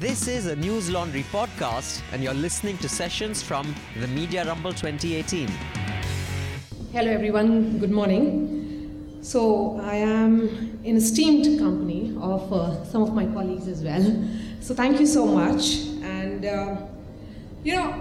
[0.00, 5.46] This is a Newslaundry podcast, and you're listening to sessions from the Media Rumble 2018.
[6.90, 7.78] Hello, everyone.
[7.78, 9.18] Good morning.
[9.20, 14.02] So, I am in esteemed company of uh, some of my colleagues as well.
[14.60, 15.84] So, thank you so much.
[16.02, 16.76] And, uh,
[17.62, 17.94] you know,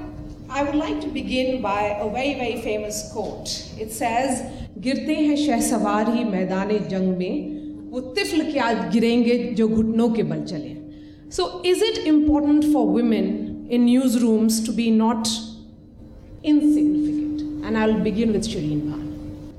[0.50, 3.50] I would like to begin by a very, very famous quote.
[3.78, 4.42] It says,
[4.80, 8.52] "Girte hai शह सवार ही jang जंग में वो तिफल
[8.94, 10.79] girenge jo जो ke bal chale."
[11.32, 15.30] So, is it important for women in newsrooms to be not
[16.42, 17.64] insignificant?
[17.64, 19.10] And I'll begin with Shireen Bhan.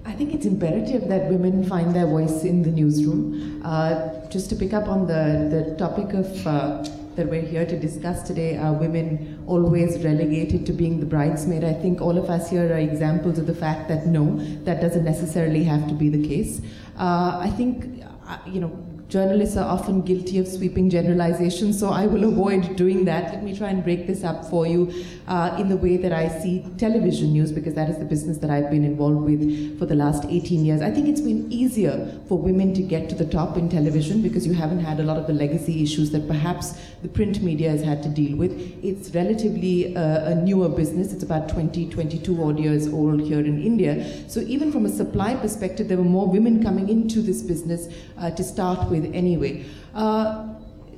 [0.05, 3.63] I think it's imperative that women find their voice in the newsroom.
[3.65, 7.79] Uh, just to pick up on the, the topic of uh, that we're here to
[7.79, 11.63] discuss today, are women always relegated to being the bridesmaid?
[11.63, 15.05] I think all of us here are examples of the fact that no, that doesn't
[15.05, 16.61] necessarily have to be the case.
[16.99, 18.77] Uh, I think, uh, you know,
[19.11, 23.33] journalists are often guilty of sweeping generalizations, so I will avoid doing that.
[23.33, 24.93] Let me try and break this up for you
[25.27, 28.51] uh, in the way that I see television news, because that is the business that
[28.51, 30.81] I've been involved with for the last 18 years.
[30.81, 34.47] I think it's been easier for women to get to the top in television because
[34.47, 37.83] you haven't had a lot of the legacy issues that perhaps the print media has
[37.83, 38.53] had to deal with.
[38.85, 41.13] It's relatively uh, a newer business.
[41.13, 44.29] It's about 20, 22 odd years old here in India.
[44.29, 48.31] So even from a supply perspective, there were more women coming into this business uh,
[48.31, 49.65] to start with anyway.
[49.95, 50.49] Uh,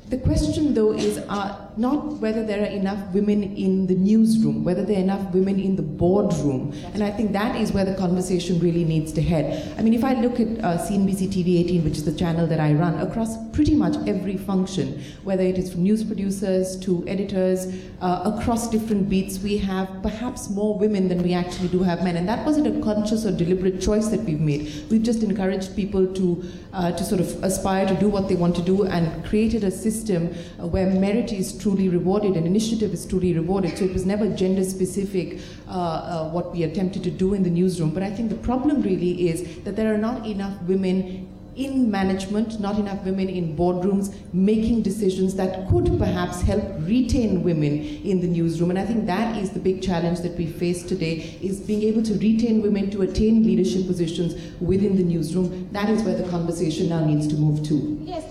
[0.09, 4.85] the question, though, is uh, not whether there are enough women in the newsroom, whether
[4.85, 6.73] there are enough women in the boardroom.
[6.95, 9.77] And I think that is where the conversation really needs to head.
[9.79, 12.61] I mean, if I look at uh, CNBC TV 18, which is the channel that
[12.61, 17.67] I run, across pretty much every function, whether it is from news producers to editors,
[18.01, 22.17] uh, across different beats, we have perhaps more women than we actually do have men.
[22.17, 24.73] And that wasn't a conscious or deliberate choice that we've made.
[24.91, 28.57] We've just encouraged people to, uh, to sort of aspire to do what they want
[28.57, 33.07] to do and created a system uh, where merit is truly rewarded an initiative is
[33.07, 33.79] truly rewarded.
[33.79, 35.39] So it was never gender specific
[35.69, 37.91] uh, uh, what we attempted to do in the newsroom.
[37.95, 42.59] But I think the problem really is that there are not enough women in management,
[42.61, 48.27] not enough women in boardrooms making decisions that could perhaps help retain women in the
[48.27, 48.71] newsroom.
[48.71, 52.03] And I think that is the big challenge that we face today is being able
[52.05, 55.69] to retain women to attain leadership positions within the newsroom.
[55.73, 58.01] That is where the conversation now needs to move to.
[58.03, 58.25] Yes.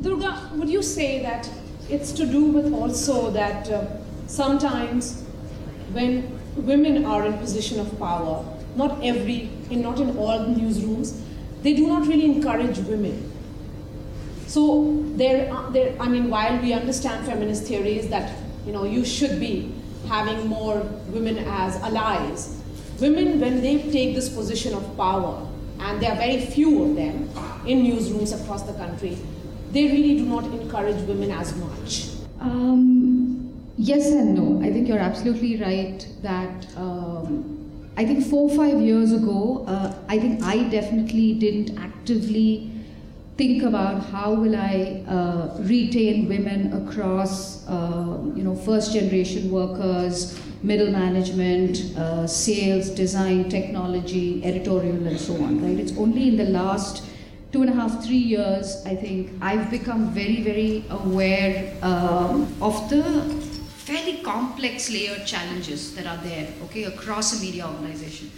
[0.00, 1.48] Durga, would you say that
[1.88, 3.86] it's to do with also that uh,
[4.26, 5.22] sometimes
[5.92, 8.44] when women are in position of power,
[8.76, 11.20] not every, in, not in all newsrooms,
[11.62, 13.30] they do not really encourage women.
[14.46, 18.36] So there, there, I mean, while we understand feminist theories that
[18.66, 19.72] you know you should be
[20.08, 22.60] having more women as allies,
[23.00, 25.46] women when they take this position of power,
[25.80, 27.28] and there are very few of them
[27.66, 29.18] in newsrooms across the country,
[29.74, 32.10] they really do not encourage women as much.
[32.40, 34.66] Um, yes and no.
[34.66, 39.94] I think you're absolutely right that um, I think four or five years ago, uh,
[40.08, 42.70] I think I definitely didn't actively
[43.36, 50.38] think about how will I uh, retain women across, uh, you know, first generation workers,
[50.62, 55.60] middle management, uh, sales, design, technology, editorial, and so on.
[55.64, 55.78] Right?
[55.80, 57.02] It's only in the last
[57.54, 62.90] two and a half, three years, I think I've become very, very aware um, of
[62.90, 63.04] the
[63.86, 68.32] fairly complex layered challenges that are there, okay, across a media organization.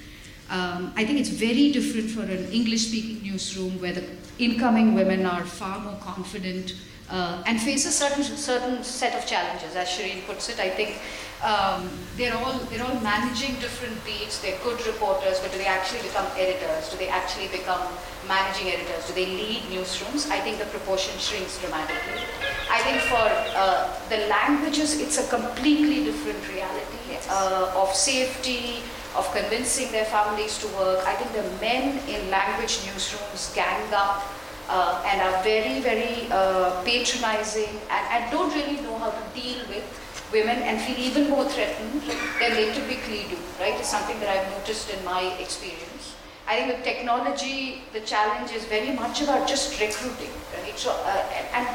[0.51, 4.05] Um, I think it's very different for an English speaking newsroom where the
[4.39, 6.75] incoming women are far more confident
[7.11, 10.59] uh, and face a certain, certain set of challenges, as Shireen puts it.
[10.59, 10.99] I think
[11.45, 14.41] um, they're all they're all managing different beats.
[14.41, 16.91] They're good reporters, but do they actually become editors?
[16.91, 17.83] Do they actually become
[18.27, 19.07] managing editors?
[19.07, 20.31] Do they lead newsrooms?
[20.31, 22.23] I think the proportion shrinks dramatically.
[22.71, 23.23] I think for
[23.55, 27.29] uh, the languages, it's a completely different reality yes.
[27.31, 28.83] uh, of safety,
[29.15, 31.07] of convincing their families to work.
[31.07, 34.25] I think the men in language newsrooms gang up.
[34.69, 39.59] Uh, and are very, very uh, patronizing and, and don't really know how to deal
[39.69, 39.85] with
[40.33, 42.03] women and feel even more threatened
[42.41, 43.75] than they typically do, right?
[43.79, 46.17] It's something that I've noticed in my experience.
[46.49, 50.77] I think with technology, the challenge is very much about just recruiting, right?
[50.79, 51.25] So, uh,
[51.55, 51.69] and,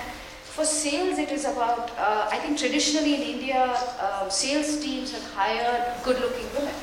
[0.44, 5.24] for sales, it is about, uh, I think traditionally in India, uh, sales teams have
[5.32, 6.76] hired good-looking women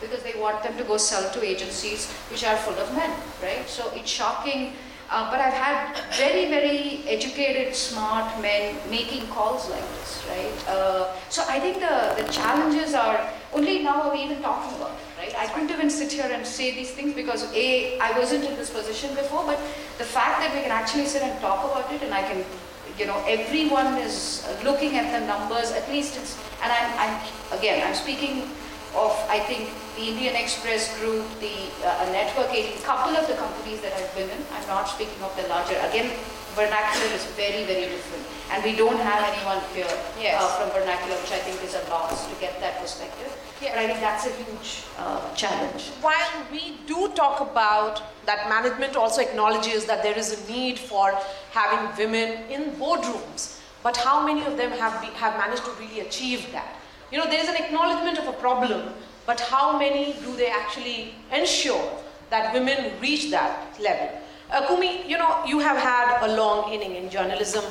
[0.00, 3.10] because they want them to go sell to agencies which are full of men,
[3.42, 3.68] right?
[3.68, 4.74] So it's shocking
[5.10, 10.68] uh, but I've had very, very educated, smart men making calls like this, right?
[10.68, 14.92] Uh, so I think the, the challenges are only now are we even talking about
[14.92, 15.34] it, right?
[15.38, 18.70] I couldn't even sit here and say these things because A, I wasn't in this
[18.70, 19.58] position before, but
[19.98, 22.44] the fact that we can actually sit and talk about it and I can
[22.98, 27.86] you know, everyone is looking at the numbers, at least it's, and I'm, I'm again,
[27.86, 28.50] I'm speaking
[28.96, 33.80] of, I think, the Indian Express Group, the uh, Network 18, couple of the companies
[33.82, 34.40] that I've been in.
[34.52, 35.76] I'm not speaking of the larger.
[35.88, 36.10] Again,
[36.54, 38.24] vernacular is very, very different.
[38.52, 39.90] And we don't have anyone here
[40.20, 40.40] Yes.
[40.40, 43.36] uh, from vernacular, which I think is a loss to get that perspective.
[43.60, 43.74] Yeah.
[43.74, 45.90] But I think that's a huge uh, challenge.
[46.00, 51.12] While we do talk about that management also acknowledges that there is a need for
[51.50, 56.00] having women in boardrooms, but how many of them have, be, have managed to really
[56.00, 56.75] achieve that?
[57.10, 58.92] You know, there is an acknowledgement of a problem,
[59.26, 61.98] but how many do they actually ensure
[62.30, 64.20] that women reach that level?
[64.50, 67.64] Uh, Coomi, you know, you have had a long inning in journalism,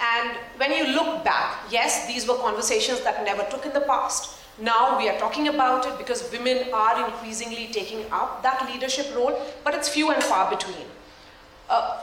[0.00, 4.38] and when you look back, yes, these were conversations that never took in the past.
[4.58, 9.38] Now we are talking about it because women are increasingly taking up that leadership role,
[9.64, 10.86] but it's few and far between.
[11.68, 12.00] Uh,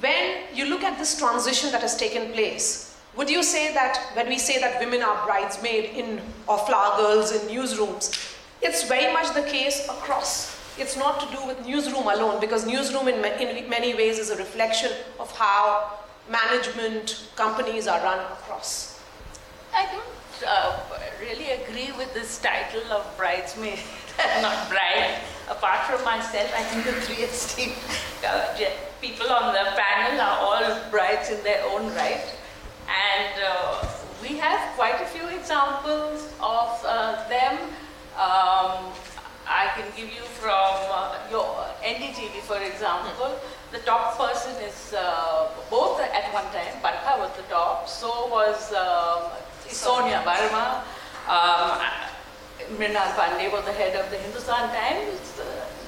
[0.00, 4.28] when you look at this transition that has taken place, would you say that when
[4.28, 9.34] we say that women are bridesmaid in or flower girls in newsrooms, it's very much
[9.34, 10.56] the case across.
[10.78, 14.36] It's not to do with newsroom alone because newsroom in, in many ways is a
[14.36, 15.98] reflection of how
[16.30, 19.00] management companies are run across.
[19.74, 20.80] I don't uh,
[21.20, 23.80] really agree with this title of bridesmaid,
[24.40, 25.18] not bride.
[25.48, 27.74] Apart from myself, I think the three esteemed
[28.24, 28.54] uh,
[29.00, 32.24] people on the panel are all brides in their own right.
[32.90, 33.86] And uh,
[34.20, 37.54] we have quite a few examples of uh, them.
[38.18, 38.90] Um,
[39.46, 41.46] I can give you from uh, your
[41.82, 43.38] NDTV, for example.
[43.72, 46.74] The top person is uh, both at one time.
[46.82, 47.88] Barkha was the top.
[47.88, 49.30] So was um,
[49.68, 50.82] Sonia Verma.
[51.30, 51.78] Um,
[52.76, 55.38] Mrinal Pandey was the head of the Hindustan Times.
[55.38, 55.44] Uh,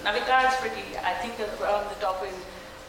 [0.07, 2.35] Navika is pretty, I think, around the top in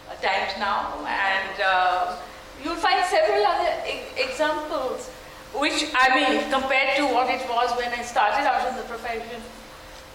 [0.09, 1.05] uh, Times now.
[1.05, 2.17] And
[2.63, 5.09] you'll find several other e- examples,
[5.53, 9.41] which, I mean, compared to what it was when I started out in the profession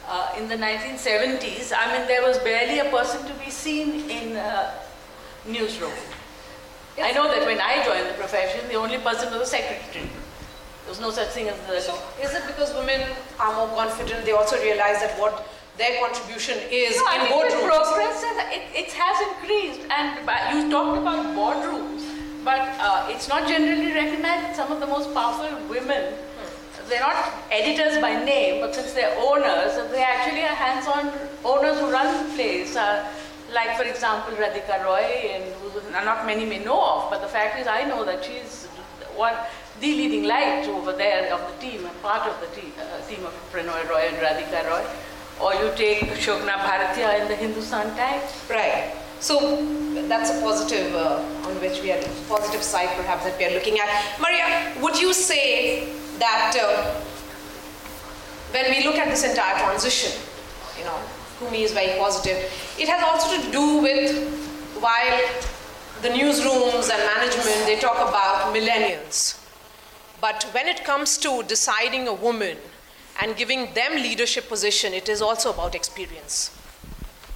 [0.08, 4.36] uh, in the 1970s, I mean, there was barely a person to be seen in
[4.36, 4.72] a
[5.46, 5.92] newsroom.
[7.00, 10.06] I know that when I joined the profession, the only person was a secretary.
[10.08, 13.06] There was no such thing as the So is it because women
[13.38, 14.24] are more confident?
[14.24, 15.46] They also realize that what
[15.76, 17.66] their contribution is No, I in think the boardrooms.
[17.68, 22.02] progress has, it, it has increased, and you talked about boardrooms,
[22.44, 26.14] but uh, it's not generally recognized that some of the most powerful women,
[26.88, 31.12] they're not editors by name, but since they're owners, they actually are hands-on
[31.44, 32.76] owners who run the place.
[32.76, 33.06] Uh,
[33.52, 37.58] like, for example, Radhika Roy, and who not many may know of, but the fact
[37.58, 38.66] is, I know that she's
[39.16, 39.34] one
[39.80, 43.24] the leading light over there of the team and part of the team, uh, team
[43.24, 44.84] of Pranoy Roy and Radhika Roy.
[45.40, 48.44] Or you take Shobhana Bhartia in the Hindustan Times.
[48.50, 48.92] Right.
[49.20, 49.64] So
[50.08, 53.78] that's a positive uh, on which we are positive side perhaps that we are looking
[53.78, 53.88] at.
[54.20, 57.00] Maria, would you say that uh,
[58.52, 60.12] when we look at this entire transition,
[60.78, 60.96] you know,
[61.40, 62.36] Coomi is very positive.
[62.78, 64.16] It has also to do with
[64.80, 65.20] while
[66.02, 69.38] the newsrooms and management they talk about millennials,
[70.20, 72.56] but when it comes to deciding a woman
[73.20, 76.57] and giving them leadership position, it is also about experience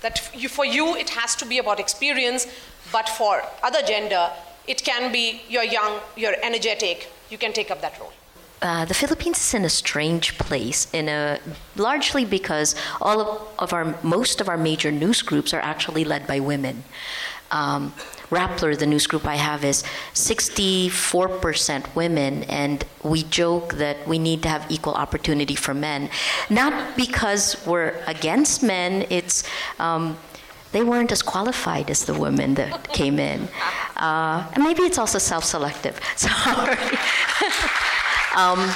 [0.03, 2.47] that you, for you it has to be about experience
[2.93, 4.31] but for other gender
[4.67, 8.13] it can be you're young you're energetic you can take up that role
[8.63, 11.39] Uh, the Philippines is in a strange place, in a
[11.75, 16.23] largely because all of, of our most of our major news groups are actually led
[16.29, 16.85] by women.
[17.51, 17.93] Um,
[18.33, 19.85] Rappler, the news group I have, is
[20.15, 26.09] 64% women, and we joke that we need to have equal opportunity for men.
[26.49, 29.45] Not because we're against men, it's
[29.79, 30.17] um,
[30.73, 33.49] they weren't as qualified as the women that came in.
[33.97, 36.01] Uh, and maybe it's also self selective.
[36.17, 36.77] Sorry.
[38.35, 38.71] Um,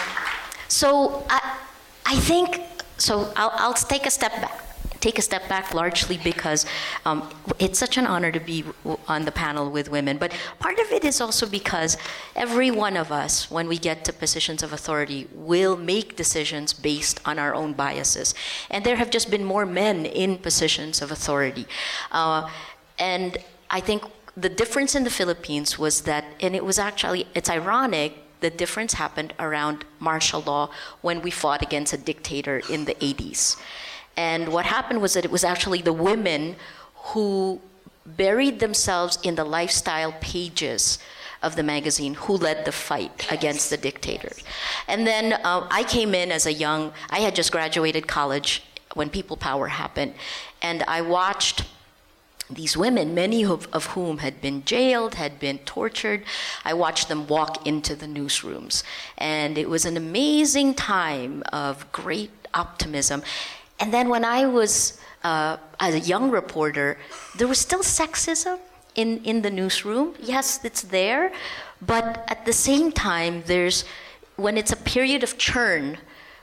[0.68, 1.56] so I,
[2.04, 2.60] I think
[2.98, 3.32] so.
[3.36, 4.65] I'll, I'll take a step back.
[5.06, 6.66] Take a step back, largely because
[7.04, 8.64] um, it's such an honor to be
[9.06, 10.18] on the panel with women.
[10.18, 11.96] But part of it is also because
[12.34, 17.20] every one of us, when we get to positions of authority, will make decisions based
[17.24, 18.34] on our own biases.
[18.68, 21.66] And there have just been more men in positions of authority.
[22.10, 22.50] Uh,
[22.98, 23.38] and
[23.70, 24.02] I think
[24.36, 28.94] the difference in the Philippines was that, and it was actually, it's ironic the difference
[28.94, 30.68] happened around martial law
[31.00, 33.56] when we fought against a dictator in the 80s.
[34.16, 36.56] And what happened was that it was actually the women
[36.94, 37.60] who
[38.04, 40.98] buried themselves in the lifestyle pages
[41.42, 44.32] of the magazine who led the fight against the dictator.
[44.88, 48.62] And then uh, I came in as a young, I had just graduated college
[48.94, 50.14] when People Power happened,
[50.62, 51.64] and I watched
[52.48, 56.22] these women, many of, of, whom had been jailed, had been tortured.
[56.64, 58.84] I watched them walk into the newsrooms.
[59.18, 63.22] And it was an amazing time of great optimism.
[63.78, 66.98] And then when I was, uh, as a young reporter,
[67.36, 68.58] there was still sexism
[68.94, 70.14] in, in the newsroom.
[70.20, 71.32] Yes, it's there.
[71.80, 73.84] But at the same time, there's,
[74.36, 75.98] when it's a period of churn,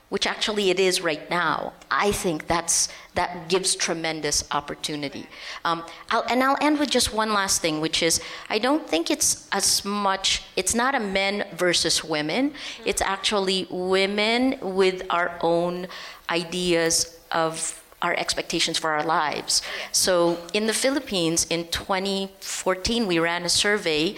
[0.09, 5.25] which actually it is right now, I think that's, that gives tremendous opportunity.
[5.65, 9.09] Um, I'll, and I'll end with just one last thing, which is I don't think
[9.09, 12.53] it's as much, it's not a men versus women,
[12.85, 15.87] it's actually women with our own
[16.29, 19.61] ideas of our expectations for our lives.
[19.91, 24.15] So in the Philippines in 2014, we ran a survey,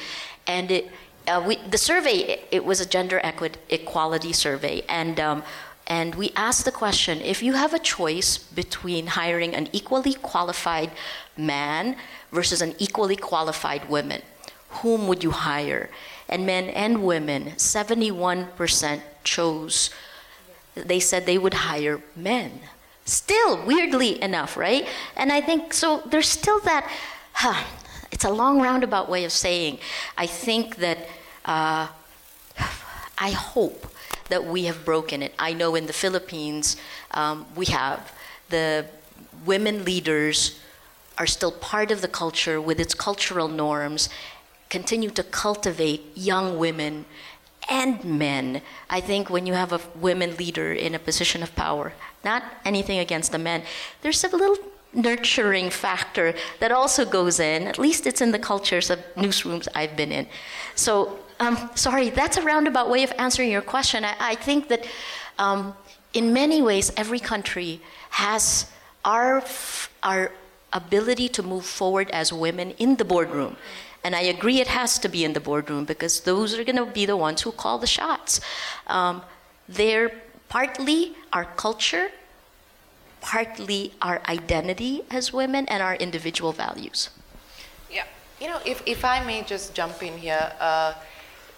[0.47, 0.89] and it,
[1.27, 3.21] uh, we, the survey it was a gender
[3.69, 5.43] equality survey, and um,
[5.87, 10.91] and we asked the question if you have a choice between hiring an equally qualified
[11.37, 11.95] man
[12.31, 14.21] versus an equally qualified woman,
[14.81, 15.89] whom would you hire?
[16.27, 19.91] And men and women, 71% chose,
[20.73, 22.61] they said they would hire men.
[23.05, 24.87] Still, weirdly enough, right?
[25.15, 26.89] And I think so, there's still that,
[27.33, 27.63] huh,
[28.11, 29.77] it's a long roundabout way of saying,
[30.17, 31.07] I think that,
[31.45, 31.87] uh,
[33.17, 33.87] I hope
[34.29, 35.33] that we have broken it.
[35.37, 36.77] I know in the Philippines
[37.11, 38.11] um, we have.
[38.49, 38.87] The
[39.45, 40.59] women leaders
[41.17, 44.09] are still part of the culture with its cultural norms,
[44.69, 47.05] continue to cultivate young women
[47.69, 48.61] and men.
[48.89, 51.93] I think when you have a women leader in a position of power,
[52.25, 53.63] not anything against the men,
[54.01, 54.57] there's a little
[54.93, 57.67] nurturing factor that also goes in.
[57.67, 60.27] At least it's in the cultures of newsrooms I've been in.
[60.75, 64.05] So um, sorry, that's a roundabout way of answering your question.
[64.05, 64.87] I, I think that
[65.37, 65.75] um,
[66.13, 68.71] in many ways, every country has
[69.03, 69.43] our,
[70.01, 70.31] our
[70.71, 73.57] ability to move forward as women in the boardroom.
[74.03, 76.85] And I agree it has to be in the boardroom because those are going to
[76.85, 78.39] be the ones who call the shots.
[78.87, 79.23] Um,
[79.67, 80.11] they're
[80.55, 82.07] partly our culture,
[83.19, 87.09] partly our identity as women, and our individual values.
[87.91, 88.05] Yeah.
[88.39, 90.53] You know, if, if I may just jump in here.
[90.59, 90.93] Uh,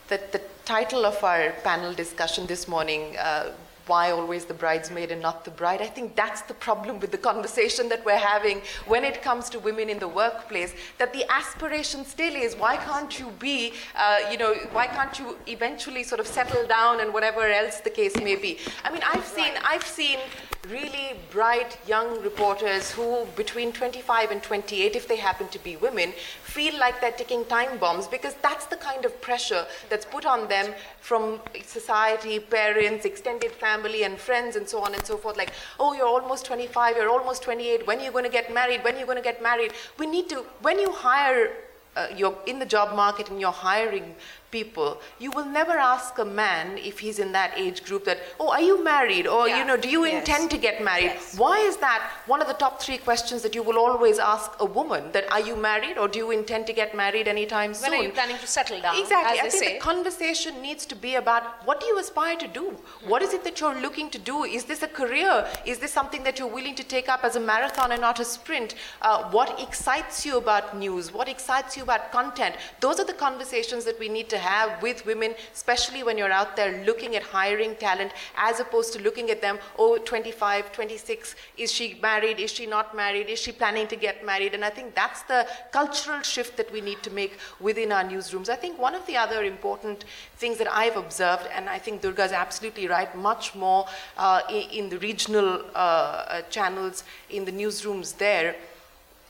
[0.08, 3.52] the, the title of our panel discussion this morning, uh,
[3.88, 5.82] why always the bridesmaid and not the bride?
[5.82, 9.60] I think that's the problem with the conversation that we're having when it comes to
[9.60, 10.74] women in the workplace.
[10.98, 15.38] That the aspiration still is, why can't you be, uh, you know, why can't you
[15.48, 18.60] eventually sort of settle down and whatever else the case may be?
[18.84, 20.20] I mean, I've seen, I've seen
[20.70, 26.12] really bright young reporters who, between 25 and 28, if they happen to be women,
[26.44, 30.48] feel like they're ticking time bombs because that's the kind of pressure that's put on
[30.48, 35.38] them from society, parents, extended family, and friends, and so on and so forth.
[35.38, 38.84] Like, oh, you're almost 25, you're almost 28, when are you going to get married?
[38.84, 39.74] When are you going to get married?
[39.98, 41.52] We need to, when you hire
[41.98, 44.16] uh, you're in the job market and you're hiring
[44.52, 48.50] people, you will never ask a man if he's in that age group that, oh,
[48.50, 49.28] are you married?
[49.28, 49.60] Or, yeah.
[49.60, 50.20] you know, do you yes.
[50.20, 51.12] intend to get married?
[51.16, 51.38] Yes.
[51.38, 54.66] Why is that one of the top three questions that you will always ask a
[54.66, 55.12] woman?
[55.12, 57.92] That are you married or do you intend to get married anytime soon?
[57.92, 59.00] When are you planning to settle down?
[59.00, 59.40] Exactly.
[59.40, 59.74] I think say.
[59.74, 62.66] the conversation needs to be about what do you aspire to do?
[62.72, 63.10] Mm-hmm.
[63.10, 64.44] What is it that you're looking to do?
[64.44, 65.48] Is this a career?
[65.66, 68.26] Is this something that you're willing to take up as a marathon and not a
[68.26, 68.76] sprint?
[69.02, 71.14] Uh, what excites you about news?
[71.14, 72.56] What excites you about content?
[72.80, 76.32] Those are the conversations that we need to to have with women, especially when you're
[76.32, 81.36] out there looking at hiring talent, as opposed to looking at them, oh, 25, 26,
[81.58, 82.40] is she married?
[82.40, 83.28] Is she not married?
[83.30, 84.54] Is she planning to get married?
[84.54, 88.50] And I think that's the cultural shift that we need to make within our newsrooms.
[88.50, 90.06] I think one of the other important
[90.38, 93.86] things that I've observed, and I think Durga is absolutely right, much more
[94.18, 98.56] uh, in, the regional uh, uh, channels, in the newsrooms there,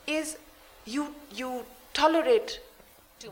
[0.06, 0.38] is
[0.86, 2.60] you, you tolerate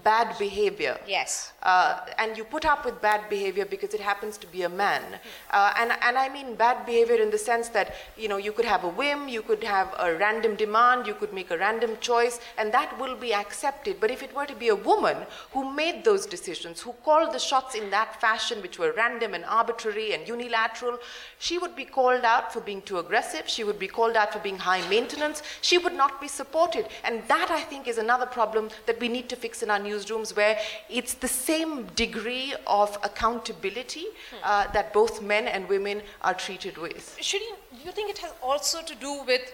[0.04, 0.98] bad behavior.
[1.08, 1.54] Yes.
[1.66, 5.02] Uh, and you put up with bad behavior because it happens to be a man.
[5.50, 8.66] Uh, and, and I mean bad behavior in the sense that, you know, you could
[8.66, 12.40] have a whim, you could have a random demand, you could make a random choice,
[12.60, 14.00] and that will be accepted.
[14.00, 15.18] But if it were to be a woman
[15.54, 19.44] who made those decisions, who called the shots in that fashion, which were random and
[19.46, 21.00] arbitrary and unilateral,
[21.40, 24.40] she would be called out for being too aggressive, she would be called out for
[24.40, 26.86] being high maintenance, she would not be supported.
[27.04, 30.36] And that, I think, is another problem that we need to fix in our newsrooms
[30.36, 30.60] where
[30.92, 31.55] it's the same
[31.96, 34.06] degree of accountability
[34.44, 37.18] uh, that both men and women are treated with.
[37.22, 39.54] Shireen, do you think it has also to do with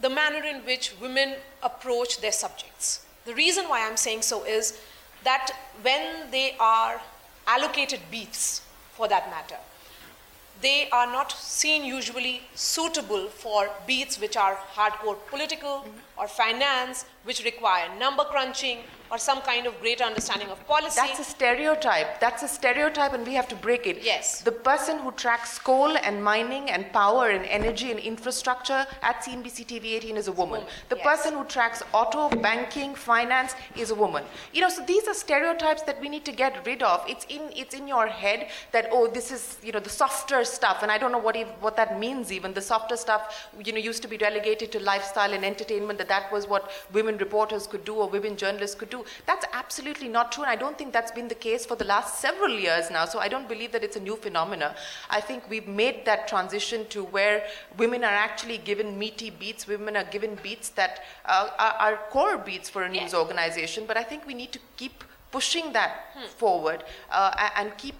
[0.00, 3.04] the manner in which women approach their subjects?
[3.24, 4.78] The reason why I'm saying so is
[5.24, 5.50] that
[5.82, 7.00] when they are
[7.46, 8.62] allocated beats,
[8.92, 9.56] for that matter,
[10.60, 15.84] they are not seen usually suitable for beats which are hardcore political
[16.16, 18.78] or finance, which require number crunching
[19.12, 20.96] or some kind of greater understanding of policy.
[20.96, 22.18] That's a stereotype.
[22.18, 23.98] That's a stereotype, and we have to break it.
[24.02, 24.40] Yes.
[24.40, 29.66] The person who tracks coal and mining and power and energy and infrastructure at CNBC
[29.66, 30.42] TV 18 is a woman.
[30.42, 31.06] Woman, The yes.
[31.06, 34.24] person who tracks auto, banking, finance is a woman.
[34.52, 37.04] You know, so these are stereotypes that we need to get rid of.
[37.08, 40.82] It's in it's in your head that oh, this is you know the softer stuff,
[40.82, 42.32] and I don't know what ev- what that means.
[42.32, 45.98] Even the softer stuff, you know, used to be relegated to lifestyle and entertainment.
[46.00, 49.01] That that was what women reporters could do or women journalists could do.
[49.26, 52.20] That's absolutely not true, and I don't think that's been the case for the last
[52.20, 53.04] several years now.
[53.04, 54.74] So I don't believe that it's a new phenomena.
[55.10, 57.44] I think we've made that transition to where
[57.76, 59.66] women are actually given meaty beats.
[59.66, 63.84] Women are given beats that uh, are, are core beats for a news organization.
[63.86, 67.94] But I think we need to keep pushing that forward uh, and keep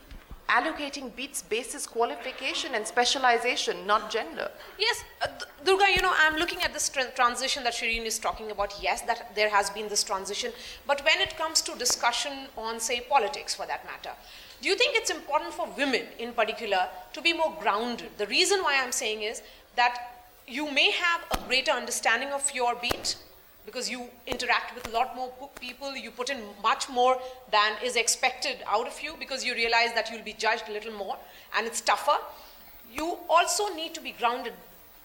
[0.48, 4.50] allocating beats basis qualification and specialization, not gender.
[4.78, 5.28] Yes, uh,
[5.64, 8.74] Durga, you know, I'm looking at this tran- transition that Shireen is talking about.
[8.80, 10.52] Yes, that there has been this transition.
[10.86, 14.14] But when it comes to discussion on, say, politics for that matter,
[14.60, 18.10] do you think it's important for women in particular to be more grounded?
[18.18, 19.42] The reason why I'm saying is
[19.76, 23.16] that you may have a greater understanding of your beat
[23.64, 27.18] because you interact with a lot more people, you put in much more
[27.50, 30.92] than is expected out of you because you realize that you'll be judged a little
[30.92, 31.16] more
[31.56, 32.18] and it's tougher.
[32.92, 34.52] You also need to be grounded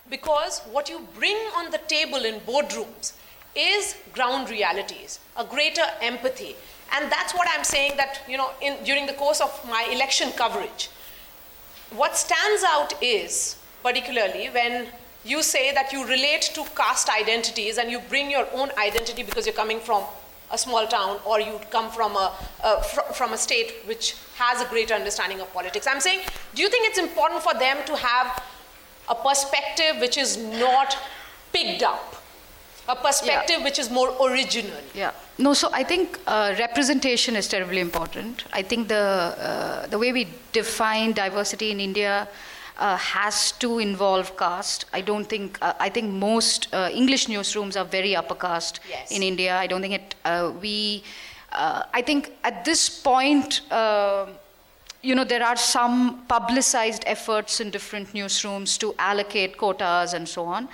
[0.09, 3.13] because what you bring on the table in boardrooms
[3.55, 6.55] is ground realities, a greater empathy.
[6.93, 10.31] And that's what I'm saying that, you know, in, during the course of my election
[10.31, 10.89] coverage,
[11.91, 14.87] what stands out is, particularly when
[15.27, 19.45] you say that you relate to caste identities and you bring your own identity because
[19.45, 20.03] you're coming from
[20.51, 24.61] a small town or you come from a, uh, fr- from a state which has
[24.61, 25.87] a greater understanding of politics.
[25.87, 26.21] I'm saying,
[26.55, 28.41] do you think it's important for them to have
[29.09, 30.97] a perspective which is not
[31.51, 32.15] picked up?
[32.89, 34.79] A perspective which is more original?
[34.93, 35.11] Yeah.
[35.37, 38.45] No, so I think uh, representation is terribly important.
[38.53, 42.29] I think the, uh, the way we define diversity in India
[42.77, 44.85] uh, has to involve caste.
[44.93, 49.11] I don't think, uh, I think most uh, English newsrooms are very upper caste Yes.
[49.11, 49.57] in India.
[49.57, 51.03] I don't think it, uh, we,
[51.51, 54.29] uh, I think at this point, um
[55.03, 60.43] you know, there are some publicized efforts in different newsrooms to allocate quotas and so
[60.43, 60.67] on.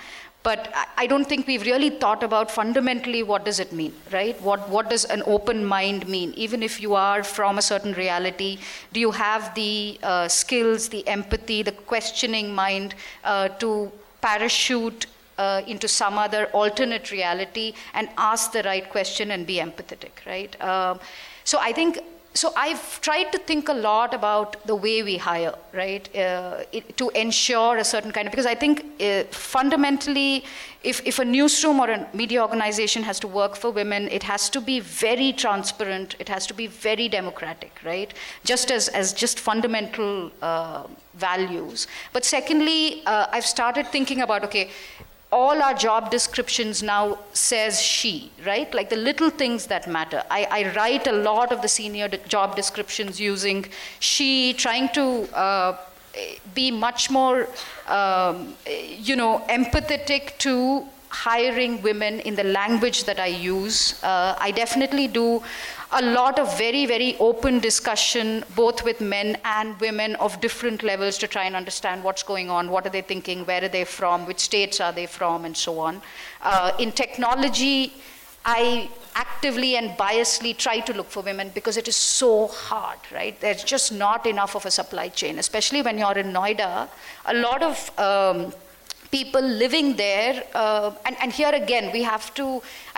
[0.44, 4.40] But I- don't think we've really thought about fundamentally what does it mean, right?
[4.48, 6.32] What, what does an open mind mean?
[6.36, 8.58] Even if you are from a certain reality,
[8.92, 15.06] do you have the uh, skills, the empathy, the questioning mind uh, to parachute
[15.38, 20.60] uh, into some other alternate reality and ask the right question and be empathetic, right?
[20.62, 21.00] Um,
[21.44, 21.98] so I think
[22.34, 26.96] so I've tried to think a lot about the way we hire, right, uh, it,
[26.96, 30.44] to ensure a certain kind of, because I think uh, fundamentally,
[30.82, 34.50] if, if a newsroom or a media organization has to work for women, it has
[34.50, 39.38] to be very transparent, it has to be very democratic, right, just as, as just
[39.38, 41.86] fundamental uh, values.
[42.12, 44.70] But secondly, uh, I've started thinking about, okay,
[45.40, 48.72] all our job descriptions now says she right?
[48.74, 50.22] Like the little things that matter.
[50.30, 53.66] I, I write a lot of the senior job descriptions using
[53.98, 55.76] she trying to uh,
[56.54, 57.48] be much more
[57.88, 58.54] um,
[59.08, 64.02] you know empathetic to hiring women in the language that i use.
[64.02, 65.42] Uh, i definitely do
[65.94, 71.16] a lot of very, very open discussion, both with men and women of different levels,
[71.18, 74.26] to try and understand what's going on, what are they thinking, where are they from,
[74.26, 76.02] which states are they from, and so on.
[76.42, 77.92] Uh, in technology,
[78.44, 83.40] I actively and biasly try to look for women because it is so hard, right?
[83.40, 86.88] There's just not enough of a supply chain, especially when you're in Noida.
[87.26, 88.52] A lot of um,
[89.14, 92.46] people living there, uh, and, and here again, we have to,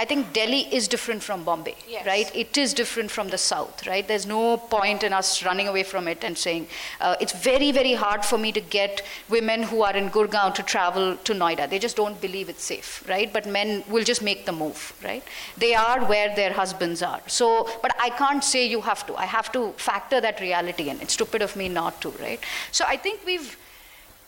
[0.02, 2.06] I think Delhi is different from Bombay, Yes.
[2.06, 2.28] right?
[2.42, 4.06] It is different from the south, right?
[4.10, 6.68] There's no point in us running away from it and saying,
[7.00, 10.62] uh, it's very, very hard for me to get women who are in Gurgaon to
[10.62, 11.68] travel to Noida.
[11.68, 13.30] They just don't believe it's safe, right?
[13.36, 15.22] But men will just make the move, right?
[15.58, 17.20] They are where their husbands are.
[17.26, 19.14] So, but I can't say you have to.
[19.16, 21.00] I have to factor that reality in.
[21.02, 22.40] It's stupid of me not to, right?
[22.72, 23.56] So I think we've,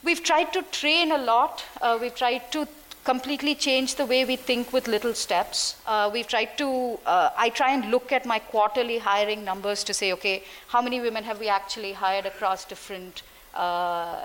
[0.05, 1.65] We've tried to train a lot.
[1.83, 2.69] Uh, we've tried to
[3.05, 5.77] completely change the way we think with little steps.
[5.87, 9.95] Uh, we've tried to, uh, I try and look at my quarterly hiring numbers to
[9.95, 13.23] say, okay, how many women have we actually hired across different
[13.55, 14.21] uh,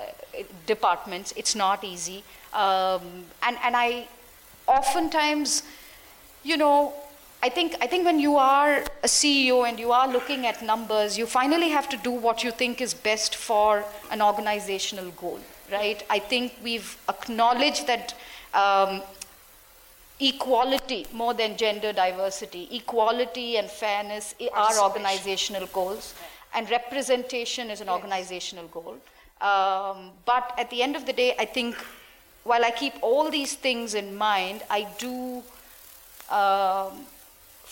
[0.65, 1.33] departments?
[1.37, 2.23] It's not easy.
[2.53, 4.07] Um, and, and I
[4.67, 5.63] oftentimes,
[6.43, 6.93] you know,
[7.41, 11.17] I think, I think when you are a CEO and you are looking at numbers,
[11.17, 15.39] you finally have to do what you think is best for an organizational goal,
[15.71, 16.03] right?
[16.09, 18.13] I think we've acknowledged that
[18.53, 19.01] um,
[20.19, 26.13] equality more than gender diversity, equality and fairness are organizational goals,
[26.53, 28.97] and representation is an organizational goal.
[29.41, 31.75] Um, but at the end of the day, I think
[32.43, 35.43] while I keep all these things in mind, I do
[36.29, 37.05] um,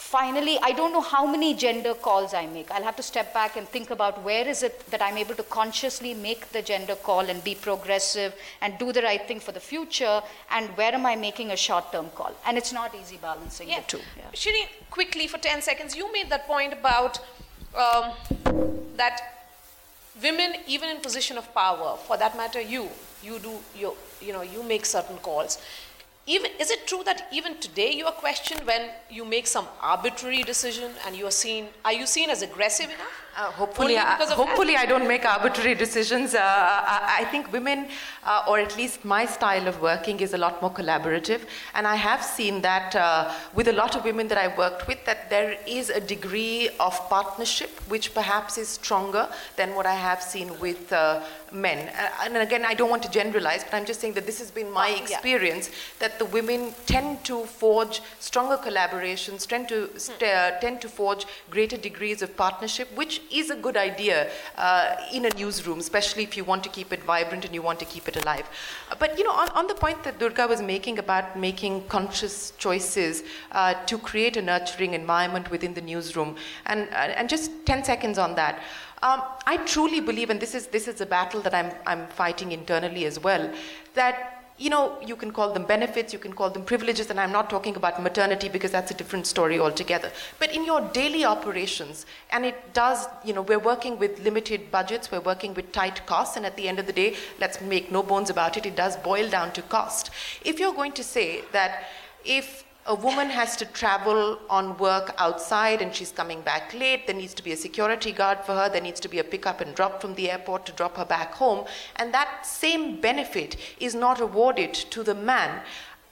[0.02, 2.72] finally, I don't know how many gender calls I make.
[2.72, 5.44] I'll have to step back and think about where is it that I'm able to
[5.44, 9.60] consciously make the gender call and be progressive and do the right thing for the
[9.60, 12.34] future, and where am I making a short term call?
[12.46, 13.82] And it's not easy balancing yeah.
[13.82, 14.02] the two.
[14.18, 14.32] Yeah.
[14.34, 17.20] Shireen, quickly for 10 seconds, you made that point about
[17.78, 18.12] um,
[18.98, 19.22] that
[20.22, 22.90] women, even in position of power, for that matter, you,
[23.24, 25.60] you do, you, you know, you make certain calls
[26.28, 30.44] even, is it true that even today you are questioned when you make some arbitrary
[30.44, 33.22] decision and you are seen, are you seen as aggressive enough?
[33.38, 36.36] Uh, hopefully, I, hopefully I don't make arbitrary decisions.
[36.36, 37.88] Uh, I, I, think women,
[38.26, 41.42] uh, or at least my style of working, is a lot more collaborative.
[41.74, 45.06] And I have seen that uh, with a lot of women that I've worked with,
[45.06, 50.22] that there is a degree of partnership which perhaps is stronger than what I have
[50.22, 51.88] seen with uh, men.
[51.88, 54.52] Uh, and again, I don't want to generalize, but I'm just saying that this has
[54.52, 56.08] been my experience yeah.
[56.08, 60.60] that the women tend to forge stronger collaborations, tend to, hmm.
[60.60, 65.30] tend to forge greater degrees of partnership, which is a good idea uh, in a
[65.32, 68.16] newsroom, especially if you want to keep it vibrant and you want to keep it
[68.24, 68.48] alive.
[69.00, 73.24] But you know, on, on, the point that Durga was making about making conscious choices
[73.52, 78.18] uh, to create a nurturing environment within the newsroom, and uh, and just 10 seconds
[78.18, 78.62] on that.
[79.04, 82.52] Um, I truly believe, and this is this is a battle that I'm I'm fighting
[82.52, 83.52] internally as well,
[83.96, 87.32] that you know, you can call them benefits, you can call them privileges, and I'm
[87.32, 90.12] not talking about maternity because that's a different story altogether.
[90.38, 95.12] But in your daily operations, and it does, you know, we're working with limited budgets,
[95.12, 98.04] we're working with tight costs, and at the end of the day, let's make no
[98.04, 100.12] bones about it, it does boil down to cost.
[100.46, 101.86] If you're going to say that
[102.24, 107.06] if a woman has to travel on work outside and she's coming back late.
[107.06, 108.70] There needs to be a security guard for her.
[108.70, 111.34] There needs to be a pickup and drop from the airport to drop her back
[111.34, 111.66] home.
[111.98, 115.62] And that same benefit is not awarded to the man.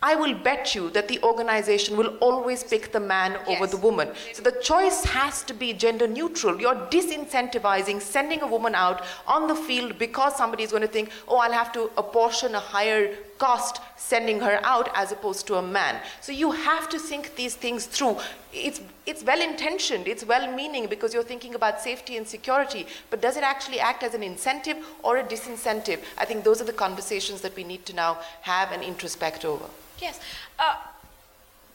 [0.02, 3.58] I will bet you that the organization will always pick the man yes.
[3.58, 4.12] over the woman.
[4.32, 6.62] So the choice has to be gender neutral.
[6.62, 11.12] You're disincentivizing sending a woman out on the field because somebody is going to think,
[11.28, 15.62] oh, I'll have to apportion a higher cost sending her out as opposed to a
[15.62, 16.00] man.
[16.22, 18.18] So you have to think these things through.
[18.54, 23.22] It's, it's well intentioned, it's well meaning because you're thinking about safety and security, but
[23.22, 26.00] does it actually act as an incentive or a disincentive?
[26.18, 29.66] I think those are the conversations that we need to now have and introspect over.
[30.00, 30.20] Yes.
[30.58, 30.76] Uh,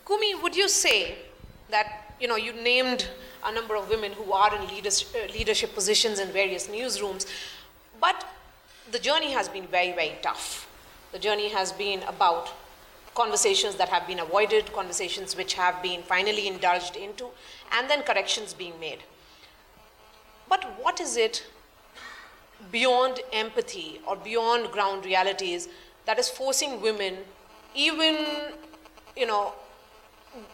[0.04, 1.16] Coomi, would you say
[1.70, 3.08] that, you know, you named
[3.44, 7.26] a number of women who are in leaders, uh, leadership positions in various newsrooms,
[8.00, 8.26] but
[8.90, 10.68] the journey has been very, very tough.
[11.14, 12.50] The journey has been about
[13.14, 17.28] conversations that have been avoided, conversations which have been finally indulged into,
[17.70, 18.98] and then corrections being made.
[20.48, 21.46] But what is it
[22.72, 25.68] beyond empathy or beyond ground realities
[26.04, 27.18] that is forcing women
[27.76, 28.26] even,
[29.16, 29.52] you know,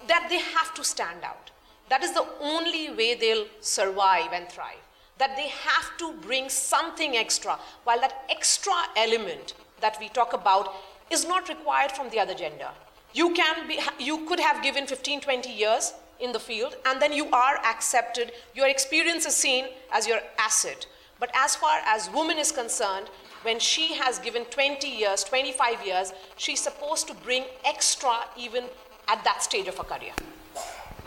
[0.08, 1.50] that they have to stand out.
[1.88, 4.84] That is the only way they'll survive and thrive.
[5.16, 10.74] That they have to bring something extra, while that extra element that we talk about
[11.10, 12.68] is not required from the other gender.
[13.12, 17.12] You, can be, you could have given 15, 20 years in the field, and then
[17.12, 18.32] you are accepted.
[18.54, 20.86] Your experience is seen as your asset.
[21.18, 23.08] But as far as woman is concerned,
[23.42, 28.64] when she has given 20 years, 25 years, she's supposed to bring extra even
[29.08, 30.12] at that stage of her career.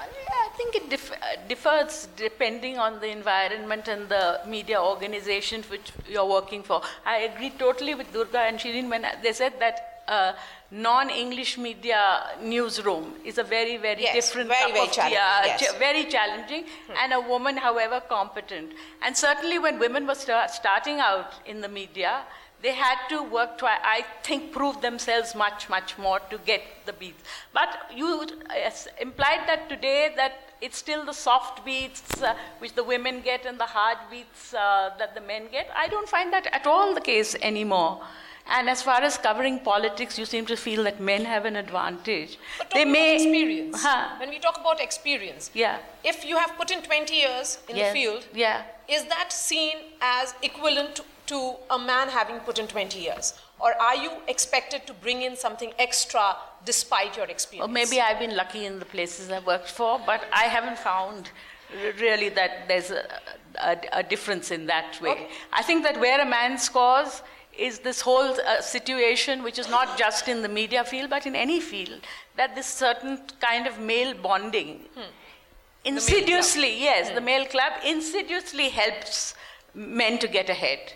[0.03, 5.91] I think it dif- uh, differs depending on the environment and the media organization which
[6.07, 6.81] you're working for.
[7.05, 10.33] I agree totally with Durga and Shireen when they said that uh,
[10.71, 15.61] non-English media newsroom is a very, very yes, different very, very challenging, uh, yes.
[15.61, 16.93] ch- very challenging, hmm.
[17.01, 18.71] and a woman, however competent.
[19.01, 22.23] And certainly, when women were start, starting out in the media,
[22.63, 26.93] they had to work to, I think, prove themselves much, much more to get the
[26.93, 27.21] beats.
[27.53, 28.25] But you
[28.99, 33.59] implied that today that it's still the soft beats uh, which the women get and
[33.59, 35.67] the hard beats uh, that the men get.
[35.75, 38.01] I don't find that at all the case anymore.
[38.47, 42.37] And as far as covering politics, you seem to feel that men have an advantage.
[42.57, 43.81] But they may experience.
[43.81, 44.15] Huh.
[44.19, 45.77] When we talk about experience, Yeah.
[46.03, 47.87] if you have put in 20 years in Yeah.
[47.87, 48.63] the field, Yeah.
[48.87, 53.33] is that seen as equivalent to, to a man having put in 20 years?
[53.59, 57.69] Or are you expected to bring in something extra despite your experience?
[57.69, 61.29] Or maybe I've been lucky in the places I've worked for, but I haven't found
[61.99, 63.03] really that there's a,
[63.61, 65.11] a, a difference in that way.
[65.11, 65.27] Okay.
[65.51, 67.21] I think that where a man scores
[67.57, 71.35] is this whole uh, situation, which is not just in the media field, but in
[71.35, 72.01] any field,
[72.35, 74.85] that this certain kind of male bonding
[75.85, 79.35] insidiously, yes, the male club insidiously helps
[79.73, 80.93] men to get ahead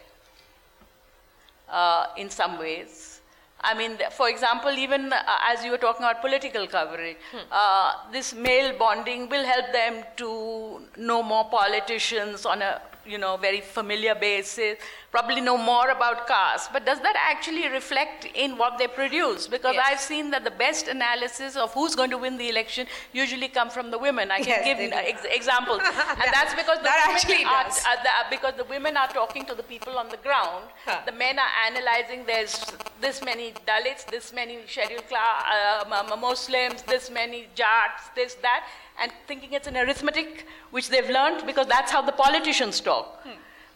[1.70, 3.22] uh, in some ways.
[3.62, 7.18] I mean, for example, even uh, as you were talking about political coverage,
[7.52, 13.38] uh, this male bonding will help them to know more politicians on a you know
[13.38, 14.78] very familiar basis,
[15.12, 16.68] probably know more about cars.
[16.74, 19.48] But does that actually reflect in what they produce?
[19.48, 19.86] Because Yes.
[19.90, 23.70] I've seen that the best analysis of who's going to win the election usually come
[23.70, 24.32] from the women.
[24.32, 25.82] I can Yes, give ex- examples,
[26.22, 29.56] and that's because the that women are, are the, because the women are talking to
[29.56, 30.66] the people on the ground.
[30.86, 31.02] Huh.
[31.06, 32.26] The men are analyzing.
[32.26, 32.66] There's
[33.02, 35.44] this many Dalits, this many scheduled class
[35.90, 38.62] uh, Muslims, this many Jats, this that,
[39.02, 43.26] and thinking it's an arithmetic which they've learned because that's how the politicians talk.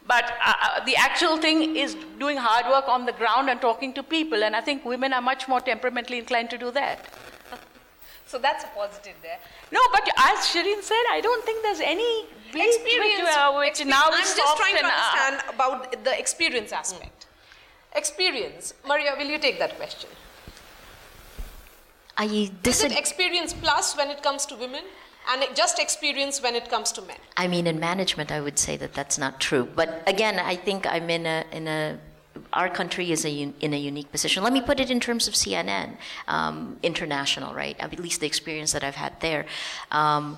[0.08, 3.94] But uh, uh, the actual thing is doing hard work on the ground and talking
[3.94, 7.14] to people, and I think women are much more temperamentally inclined to do that.
[8.26, 9.40] So that's a positive there.
[9.74, 13.20] No, but as Shireen said, I don't think there's any experience.
[13.20, 16.18] which, uh, which expe- now I'm is just trying to and, uh, understand about the
[16.18, 17.26] experience aspect.
[17.94, 20.10] Experience, Maria, will you take that question?
[22.18, 22.26] I
[22.64, 24.84] Is it experience plus when it comes to women,
[25.30, 27.18] and just experience when it comes to men?
[27.38, 29.68] I mean, in management, I would say that that's not true.
[29.76, 32.00] But again, I think I'm in a in a
[32.54, 34.44] our country is a, un- in a unique position.
[34.44, 37.78] Let me put it in terms of CNN um, International, right?
[37.80, 39.46] At least the experience that I've had there.
[39.92, 40.38] Um,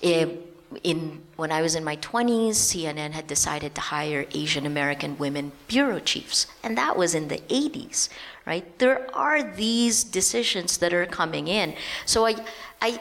[0.00, 5.16] it, in when I was in my 20s, CNN had decided to hire Asian American
[5.16, 8.08] women bureau chiefs, and that was in the 80s,
[8.46, 8.78] right?
[8.78, 11.74] There are these decisions that are coming in.
[12.04, 12.36] So I,
[12.82, 13.00] I,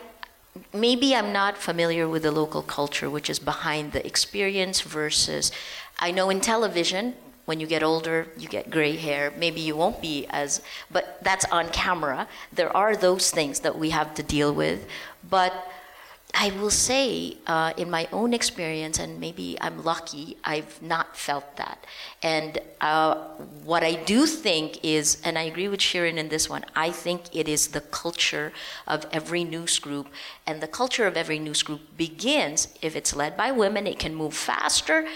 [0.73, 5.51] maybe I'm not familiar with the local culture, which is behind the experience versus.
[5.99, 7.15] I know in television,
[7.45, 9.31] when you get older, you get gray hair.
[9.37, 12.27] Maybe you won't be as, but that's on camera.
[12.51, 14.85] There are those things that we have to deal with,
[15.29, 15.53] but
[16.39, 21.57] I will say, uh, in my own experience, and maybe I'm lucky, I've not felt
[21.57, 21.83] that.
[22.21, 23.15] And uh,
[23.63, 27.35] what I do think is, and I agree with Shireen in this one, I think
[27.35, 28.53] it is the culture
[28.85, 30.09] of every news group.
[30.45, 34.13] And the culture of every news group begins, if it's led by women, it can
[34.13, 35.07] move faster.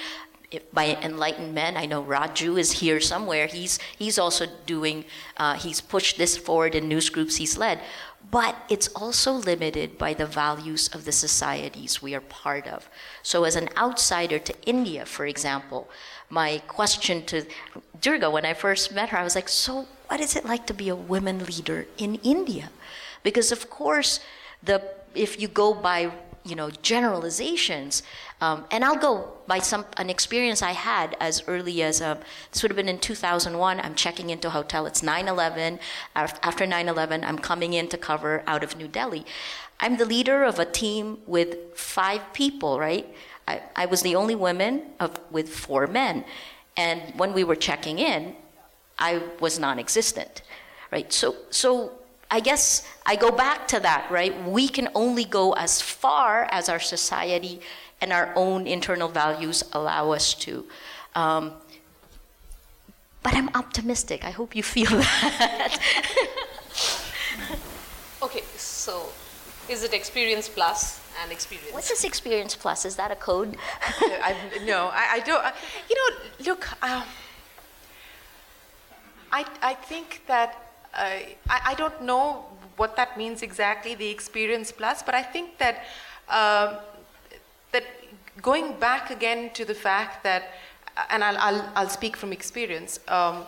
[0.49, 3.47] If by enlightened men, I know Raju is here somewhere.
[3.47, 5.05] He's he's also doing.
[5.37, 7.79] Uh, he's pushed this forward in news groups he's led,
[8.31, 12.89] but it's also limited by the values of the societies we are part of.
[13.21, 15.89] So, as an outsider to India, for example,
[16.29, 17.45] my question to
[17.99, 20.73] Durga when I first met her, I was like, "So, what is it like to
[20.73, 22.71] be a women leader in India?"
[23.21, 24.21] Because of course,
[24.63, 24.81] the
[25.13, 26.11] if you go by
[26.43, 28.03] you know generalizations.
[28.39, 32.15] Um, and i'll go by some an experience i had as early as uh,
[32.51, 34.85] this would have been in 2001 i'm checking into a hotel.
[34.85, 35.79] It's 9-11
[36.15, 39.25] after 9-11 i'm coming in to cover out of new delhi.
[39.79, 43.07] I'm the leader of a team with five people right?
[43.47, 46.23] I, I was the only woman of, with four men.
[46.77, 48.35] And when we were checking in
[48.99, 50.41] i was non-existent
[50.91, 51.11] right?
[51.13, 51.93] So so
[52.31, 54.33] I guess I go back to that, right?
[54.47, 57.59] We can only go as far as our society
[57.99, 60.65] and our own internal values allow us to.
[61.13, 61.51] Um,
[63.21, 64.23] but I'm optimistic.
[64.23, 65.77] I hope you feel that.
[68.23, 69.09] Okay, so
[69.67, 71.73] is it experience plus and experience?
[71.73, 72.85] What's this experience plus?
[72.85, 73.57] Is that a code?
[73.99, 75.43] I, no, I, I don't.
[75.43, 75.53] I,
[75.89, 77.03] you know, look, um,
[79.31, 82.45] I, I think that uh, I, I don't know
[82.77, 85.83] what that means exactly, the experience plus, but I think that
[86.29, 86.77] um
[87.71, 87.83] that
[88.41, 90.43] going back again to the fact that,
[91.09, 92.99] and I'll, I'll, I'll speak from experience.
[93.07, 93.43] Um,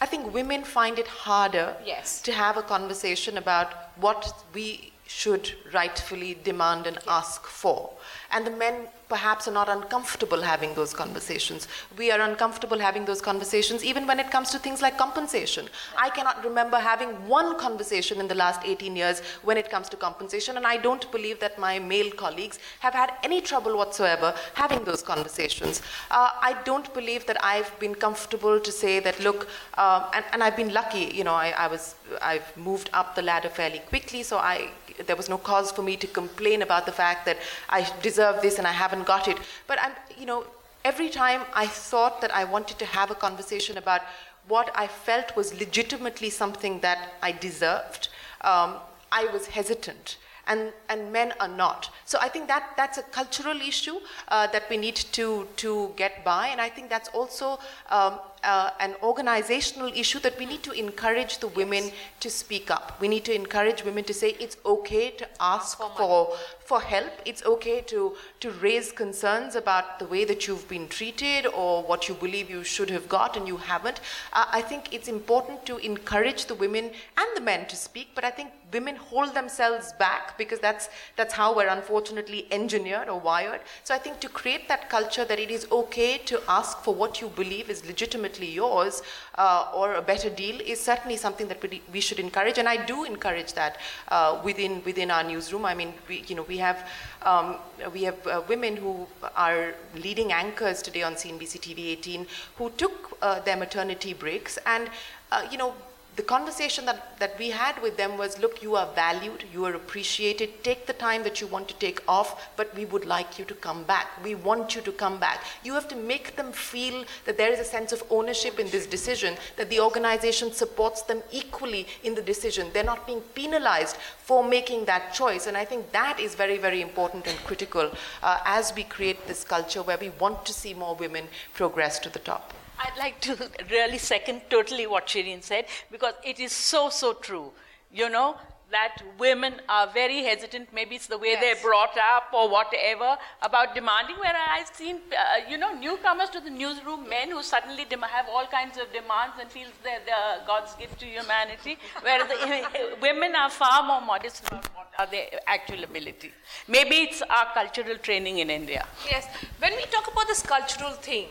[0.00, 2.20] I think women find it harder Yes.
[2.22, 7.90] to have a conversation about what we should rightfully demand and ask for.
[8.32, 11.66] And the men perhaps are not uncomfortable having those conversations.
[11.98, 15.68] We are uncomfortable having those conversations even when it comes to things like compensation.
[15.98, 19.96] I cannot remember having one conversation in the last 18 years when it comes to
[19.96, 24.84] compensation, and I don't believe that my male colleagues have had any trouble whatsoever having
[24.84, 25.82] those conversations.
[26.10, 30.42] Uh, I don't believe that I've been comfortable to say that, look, um, and, and,
[30.42, 34.22] I've been lucky, you know, I, I was, I've moved up the ladder fairly quickly,
[34.22, 34.70] so I
[35.06, 37.38] there was no cause for me to complain about the fact that
[37.68, 39.38] I deserve this and I haven't got it.
[39.66, 40.44] But I'm, you know,
[40.84, 44.02] every time I thought that I wanted to have a conversation about
[44.48, 48.08] what I felt was legitimately something that I deserved,
[48.40, 48.76] um,
[49.12, 50.16] I was hesitant.
[50.46, 51.90] And, and men are not.
[52.06, 56.24] So I think that that's a cultural issue uh, that we need to, to get
[56.24, 56.48] by.
[56.48, 61.38] And I think that's also um, uh, an organizational issue that we need to encourage
[61.38, 63.00] the women to speak up.
[63.00, 66.36] We need to encourage women to say it's okay to ask for, for,
[66.70, 67.12] for, help.
[67.24, 72.08] It's okay to, to raise concerns about the way that you've been treated or what
[72.08, 74.00] you believe you should have got and you haven't.
[74.32, 76.84] Uh, I think it's important to encourage the women
[77.18, 81.34] and the men to speak, but I think women hold themselves back because that's, that's
[81.34, 83.62] how we're unfortunately engineered or wired.
[83.82, 87.20] So I think to create that culture that it is okay to ask for what
[87.20, 89.02] you believe is legitimately yours
[89.36, 92.84] uh, or a better deal is certainly something that we, we should encourage, and I
[92.84, 93.78] do encourage that
[94.08, 95.64] uh, within within our newsroom.
[95.64, 96.88] I mean, we, you know, we have
[97.22, 97.56] um,
[97.92, 103.18] we have uh, women who are leading anchors today on CNBC TV 18 who took
[103.22, 104.88] uh, their maternity breaks, and
[105.32, 105.74] uh, you know,
[106.20, 109.72] the conversation that, that we had with them was look, you are valued, you are
[109.72, 113.44] appreciated, take the time that you want to take off, but we would like you
[113.46, 114.06] to come back.
[114.22, 115.42] We want you to come back.
[115.64, 118.86] You have to make them feel that there is a sense of ownership in this
[118.86, 122.68] decision, that the organization supports them equally in the decision.
[122.74, 125.46] They're not being penalized for making that choice.
[125.46, 127.90] And I think that is very, very important and critical
[128.22, 132.10] uh, as we create this culture where we want to see more women progress to
[132.10, 132.52] the top.
[132.80, 133.36] I'd like to
[133.70, 137.52] really second totally what Shireen said because it is so, so true.
[137.92, 138.36] You know,
[138.70, 141.40] that women are very hesitant, maybe it's the way yes.
[141.40, 144.16] they're brought up or whatever, about demanding.
[144.16, 148.26] Where I've seen, uh, you know, newcomers to the newsroom, men who suddenly dem- have
[148.28, 153.34] all kinds of demands and feel they're, they're God's gift to humanity, whereas the, women
[153.34, 156.32] are far more modest about what are their actual ability.
[156.68, 158.86] Maybe it's our cultural training in India.
[159.10, 159.26] Yes.
[159.58, 161.26] When we talk about this cultural thing,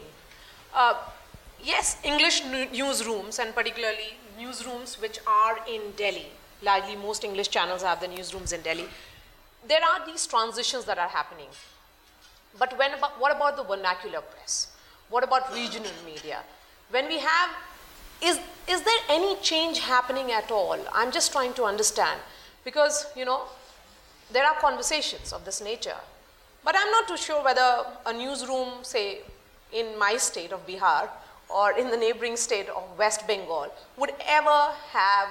[0.74, 0.96] uh,
[1.64, 6.28] yes, English newsrooms and particularly newsrooms which are in Delhi,
[6.62, 8.86] largely most English channels have the newsrooms in Delhi,
[9.68, 11.48] there are these transitions that are happening.
[12.58, 14.68] But when what about the vernacular press?
[15.10, 16.40] What about regional media?
[16.90, 17.50] When we have,
[18.22, 20.78] is, is there any change happening at all?
[20.94, 22.20] I'm just trying to understand
[22.64, 23.44] because, you know,
[24.32, 25.96] there are conversations of this nature.
[26.64, 29.20] But I'm not too sure whether a newsroom, say,
[29.72, 31.10] in my state of Bihar,
[31.50, 35.30] or in the neighboring state of West Bengal would ever have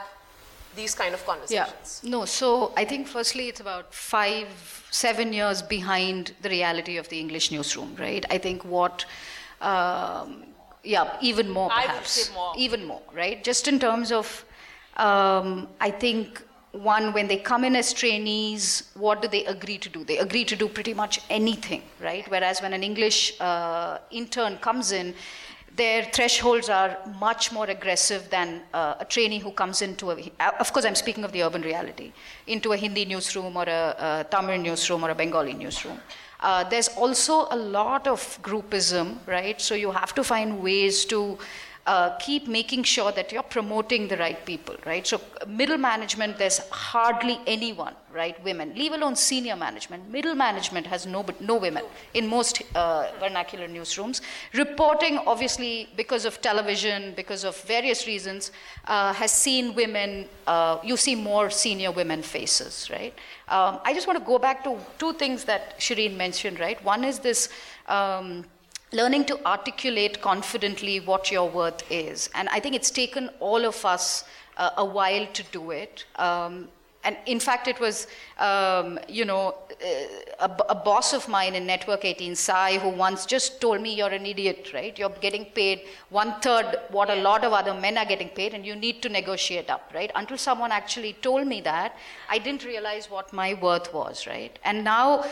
[0.76, 2.00] these kind of conversations?
[2.02, 2.10] Yeah.
[2.10, 4.48] No, so I think firstly it's about five,
[4.90, 8.24] seven years behind the reality of the English newsroom, right?
[8.30, 9.04] I think what,
[9.60, 10.44] um,
[10.84, 12.32] yeah, even more perhaps.
[12.34, 12.52] More.
[12.56, 13.42] Even more, right?
[13.42, 14.44] Just in terms of,
[14.96, 19.88] um, I think one, when they come in as trainees, what do they agree to
[19.88, 20.04] do?
[20.04, 22.28] They agree to do pretty much anything, right?
[22.30, 25.14] Whereas when an English uh, intern comes in,
[25.78, 30.16] their thresholds are much more aggressive than uh, a trainee who comes into a,
[30.60, 32.12] of course, I'm speaking of the urban reality,
[32.46, 35.98] into a Hindi newsroom or a, a Tamil newsroom or a Bengali newsroom.
[36.40, 39.60] Uh, there's also a lot of groupism, right?
[39.60, 41.38] So you have to find ways to
[41.88, 45.06] uh, keep making sure that you're promoting the right people, right?
[45.06, 48.36] So, middle management, there's hardly anyone, right?
[48.44, 50.10] Women, leave alone senior management.
[50.10, 54.20] Middle management has no, no women in most uh, vernacular newsrooms.
[54.52, 58.52] Reporting, obviously, because of television, because of various reasons,
[58.86, 63.14] uh, has seen women, uh, you see more senior women faces, right?
[63.48, 66.84] Um, I just want to go back to two things that Shireen mentioned, right?
[66.84, 67.48] One is this.
[67.86, 68.44] Um,
[68.92, 72.30] learning to articulate confidently what your worth is.
[72.34, 74.24] And I think it's taken all of us
[74.56, 76.04] uh, a while to do it.
[76.16, 76.68] Um,
[77.04, 81.64] and in fact, it was, um, you know, uh, a, a, boss of mine in
[81.64, 84.98] Network 18, Sai, who once just told me, You're an idiot, right?
[84.98, 88.66] You're getting paid one third what a lot of other men are getting paid, and
[88.66, 90.10] you need to negotiate up, right?
[90.16, 91.96] Until someone actually told me that,
[92.28, 94.58] I didn't realize what my worth was, right?
[94.64, 95.24] And now,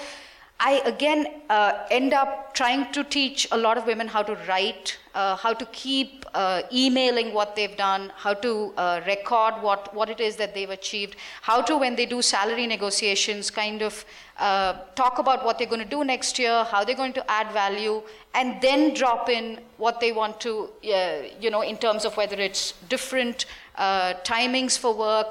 [0.58, 4.98] I again uh, end up trying to teach a lot of women how to write
[5.16, 10.10] uh, how to keep uh, emailing what they've done, how to uh, record what, what
[10.10, 14.04] it is that they've achieved, how to, when they do salary negotiations, kind of
[14.38, 17.50] uh, talk about what they're going to do next year, how they're going to add
[17.52, 18.02] value,
[18.34, 22.36] and then drop in what they want to, uh, you know, in terms of whether
[22.36, 25.28] it's different uh, timings for work.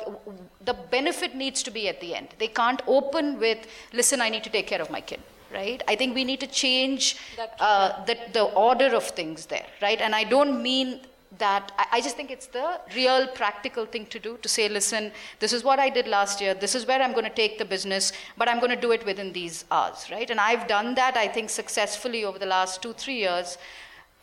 [0.63, 2.29] The benefit needs to be at the end.
[2.39, 5.21] They can't open with, listen, I need to take care of my kid
[5.54, 5.81] right?
[5.87, 7.17] I think we need to change
[7.60, 10.02] uh, the, the order of things there, right?
[10.02, 11.00] And I don't mean
[11.37, 15.12] that, I, I just think it's the real practical thing to do to say, listen,
[15.39, 17.65] this is what I did last year, this is where I'm going to take the
[17.65, 20.29] business, but I'm going to do it within these hours, right?
[20.29, 23.58] And I've done that, I think, successfully over the last two, three years.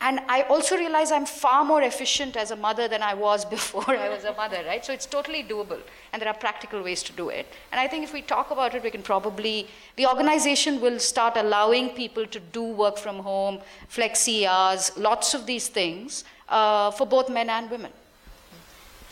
[0.03, 3.89] And I also realize I'm far more efficient as a mother than I was before
[3.89, 4.85] I was a mother, right?
[4.85, 5.79] So it's totally doable,
[6.11, 7.47] and there are practical ways to do it.
[7.71, 11.37] And I think if we talk about it, we can probably, the organization will start
[11.37, 17.07] allowing people to do work from home, flexi hours, lots of these things uh, for
[17.07, 17.91] both men and women.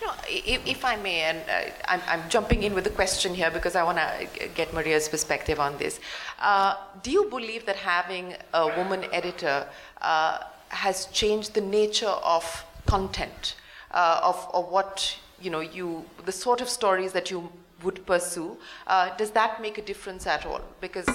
[0.02, 3.34] You know, if, if I may, and uh, I'm, I'm, jumping in with a question
[3.36, 6.00] here because I want to get Maria's perspective on this.
[6.40, 9.68] Uh, do you believe that having a woman editor
[10.02, 10.40] uh,
[10.72, 13.56] has changed the nature of content,
[13.92, 17.52] uh, of, of what you know, you the sort of stories that you
[17.84, 18.58] would pursue.
[18.88, 20.62] Uh, does that make a difference at all?
[20.80, 21.10] Because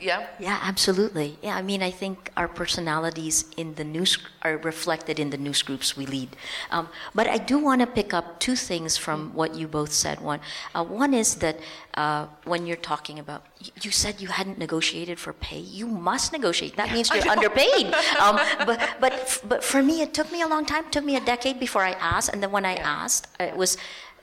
[0.00, 0.26] yeah.
[0.38, 1.38] Yeah, absolutely.
[1.42, 5.62] Yeah, I mean, I think our personalities in the news are reflected in the news
[5.62, 6.30] groups we lead.
[6.70, 10.20] Um, but I do want to pick up two things from what you both said.
[10.20, 10.40] One,
[10.74, 11.58] uh, one is that
[11.94, 13.46] uh, when you're talking about,
[13.82, 15.58] you said you hadn't negotiated for pay.
[15.58, 16.76] You must negotiate.
[16.76, 17.94] That means you're underpaid.
[18.20, 20.84] Um, but but but for me, it took me a long time.
[20.86, 23.02] It took me a decade before I asked, and then when I yeah.
[23.02, 23.78] asked, it was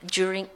[0.06, 0.48] during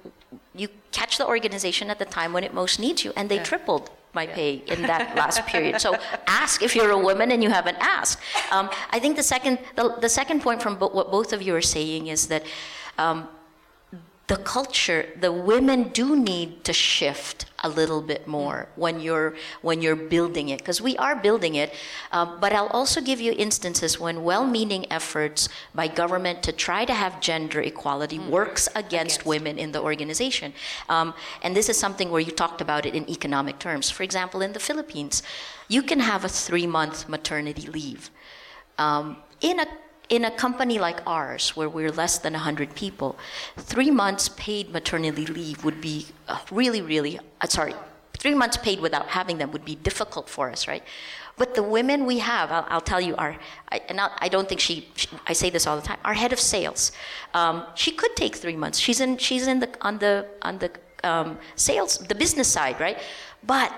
[0.54, 3.42] you catch the organization at the time when it most needs you, and they yeah.
[3.42, 5.80] tripled my pay in that last period.
[5.80, 5.96] So
[6.26, 8.18] ask if you're a woman and you haven't asked.
[8.50, 11.54] Um, I think the second, the, the second point from bo- what both of you
[11.54, 12.44] are saying is that
[12.98, 13.28] um,
[14.28, 19.82] the culture, the women do need to shift a little bit more when you're when
[19.82, 21.74] you're building it, because we are building it.
[22.12, 26.94] Um, but I'll also give you instances when well-meaning efforts by government to try to
[26.94, 28.28] have gender equality mm.
[28.28, 30.52] works against, against, women in the organization.
[30.88, 33.90] Um, and this is something where you talked about it in economic terms.
[33.90, 35.22] For example, in the Philippines,
[35.68, 38.10] you can have a three-month maternity leave.
[38.78, 39.66] Um, in a
[40.12, 43.18] in a company like ours, where we're less than 100 people,
[43.56, 47.74] three months paid maternity leave would be uh, really, really, uh, sorry,
[48.18, 50.84] three months paid without having them would be difficult for us, right?
[51.38, 53.38] But the women we have, I'll, I'll tell you, are,
[53.70, 56.34] I, and I don't think she, she, I say this all the time, our head
[56.34, 56.92] of sales,
[57.32, 58.78] um, she could take three months.
[58.78, 60.70] She's in, she's in the, on the, on the
[61.02, 62.98] um, sales, the business side, right?
[63.44, 63.72] But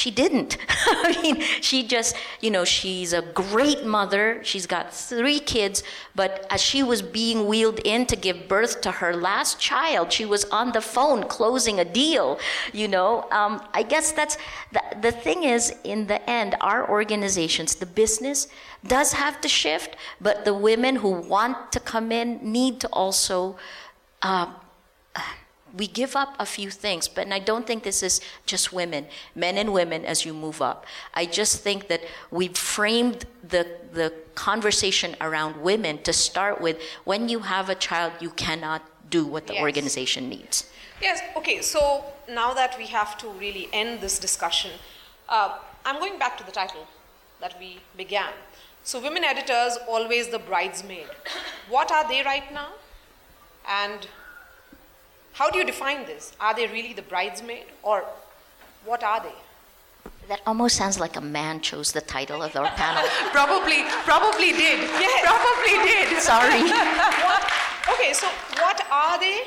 [0.00, 0.56] she didn't.
[0.68, 4.40] I mean, she just, you know, she's a great mother.
[4.42, 5.82] She's got three kids,
[6.14, 10.24] but as she was being wheeled in to give birth to her last child, she
[10.24, 12.38] was on the phone closing a deal,
[12.72, 13.28] you know.
[13.30, 14.38] Um, I guess that's
[14.72, 18.48] the, the thing is, in the end, our organizations, the business,
[18.86, 23.56] does have to shift, but the women who want to come in need to also.
[24.22, 24.46] Uh,
[25.76, 29.56] we give up a few things, but I don't think this is just women, men
[29.56, 30.86] and women as you move up.
[31.14, 32.00] I just think that
[32.30, 38.12] we've framed the, the conversation around women to start with when you have a child,
[38.20, 39.62] you cannot do what the yes.
[39.62, 40.70] organization needs.
[41.00, 44.70] Yes, okay, so now that we have to really end this discussion,
[45.28, 46.86] uh, I'm going back to the title
[47.40, 48.32] that we began.
[48.82, 51.06] So, women editors, always the bridesmaid.
[51.68, 52.68] What are they right now?
[53.68, 54.08] And
[55.32, 56.32] how do you define this?
[56.40, 58.04] Are they really the bridesmaid or
[58.84, 59.34] what are they?
[60.28, 63.02] That almost sounds like a man chose the title of our panel.
[63.32, 64.80] probably, probably did.
[64.80, 65.24] Yes.
[65.24, 66.22] Probably did.
[66.22, 66.62] Sorry.
[67.26, 67.52] what,
[67.94, 68.28] okay, so
[68.60, 69.42] what are they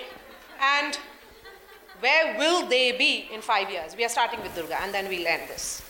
[0.60, 0.98] and
[2.00, 3.96] where will they be in five years?
[3.96, 5.82] We are starting with Durga and then we'll end this.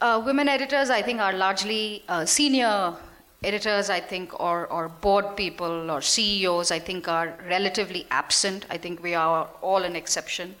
[0.00, 2.94] Uh, women editors, I think, are largely uh, senior
[3.44, 8.66] editors, I think, or, or board people or CEOs, I think, are relatively absent.
[8.70, 10.54] I think we are all an exception.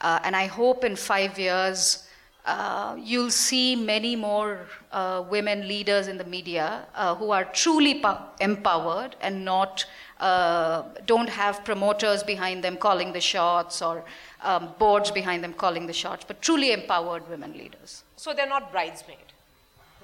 [0.00, 2.06] Uh, and I hope in five years,
[2.46, 8.02] uh, you'll see many more uh, women leaders in the media uh, who are truly
[8.40, 9.84] empowered and not
[10.20, 14.04] uh, don't have promoters behind them calling the shots or
[14.42, 18.04] um, boards behind them calling the shots, but truly empowered women leaders.
[18.16, 19.29] So they're not bridesmaids.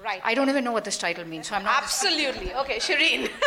[0.03, 0.21] Right.
[0.23, 1.81] I don't even know what this title means, so I'm not.
[1.81, 2.53] Absolutely.
[2.53, 3.29] Okay, Shireen.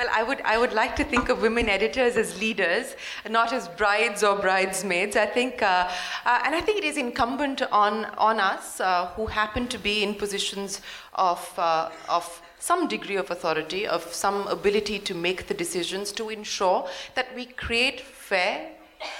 [0.00, 2.96] Well, I would, I would like to think of women editors as leaders,
[3.28, 5.14] not as brides or bridesmaids.
[5.14, 5.90] I think, uh,
[6.24, 10.02] uh, and I think it is incumbent on, on us uh, who happen to be
[10.02, 10.80] in positions
[11.16, 16.30] of, uh, of some degree of authority, of some ability to make the decisions to
[16.30, 18.70] ensure that we create fair,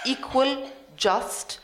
[0.06, 1.58] equal, just,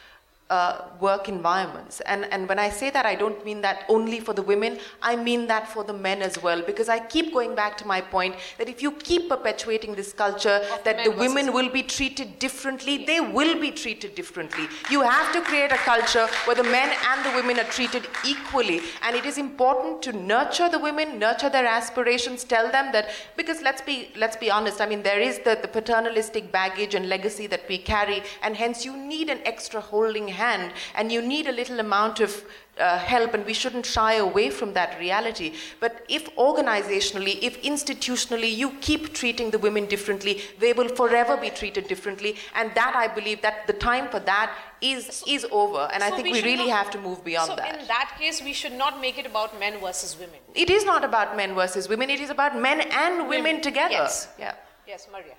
[0.51, 2.01] uh, work environments.
[2.03, 5.17] And, and when I say that, I don't mean that only for the women, I
[5.17, 6.63] mean that for the men as well.
[6.63, 10.61] Because I keep going back to my point that if you keep perpetuating this culture
[10.85, 14.69] that the men women will be treated differently, they will be treated differently.
[14.91, 18.81] You have to create a culture where the men and the women are treated equally.
[19.03, 23.61] And it is important to nurture the women, nurture their aspirations, tell them that, because
[23.63, 27.47] let's be, let's be honest, I mean, there is the, the paternalistic baggage and legacy
[27.49, 31.53] that we carry, and hence you need an extra holding hand and you need a
[31.61, 32.45] little amount of
[32.79, 35.55] uh, help, and we shouldn't shy away from that reality.
[35.81, 41.51] But if organizationally, if institutionally, you keep treating the women differently, they will forever be
[41.51, 46.03] treated differently, and that I believe that the time for that is is over, and
[46.03, 47.81] I think we we really not- have to move beyond so that.
[47.81, 50.41] in that case, we should not make it about men versus women.
[50.55, 54.01] It is not about men versus women; it is about men and women together.
[54.05, 54.29] Yes.
[54.39, 54.55] Yeah.
[54.87, 55.35] Yes, Maria.